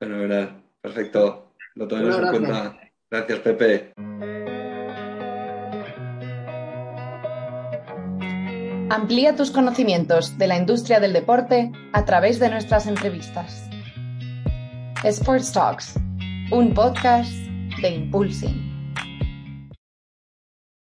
Bueno, 0.00 0.18
verdad, 0.18 0.62
perfecto. 0.80 1.54
Lo 1.74 1.88
tomemos 1.88 2.16
Un 2.16 2.24
en 2.24 2.30
cuenta. 2.30 2.80
Gracias, 3.10 3.38
Pepe. 3.40 4.53
Amplía 8.94 9.34
tus 9.34 9.50
conocimientos 9.50 10.38
de 10.38 10.46
la 10.46 10.56
industria 10.56 11.00
del 11.00 11.12
deporte 11.12 11.72
a 11.92 12.04
través 12.04 12.38
de 12.38 12.48
nuestras 12.48 12.86
entrevistas. 12.86 13.68
Sports 15.02 15.50
Talks, 15.50 15.94
un 16.52 16.72
podcast 16.72 17.32
de 17.82 17.88
Impulsing. 17.88 18.63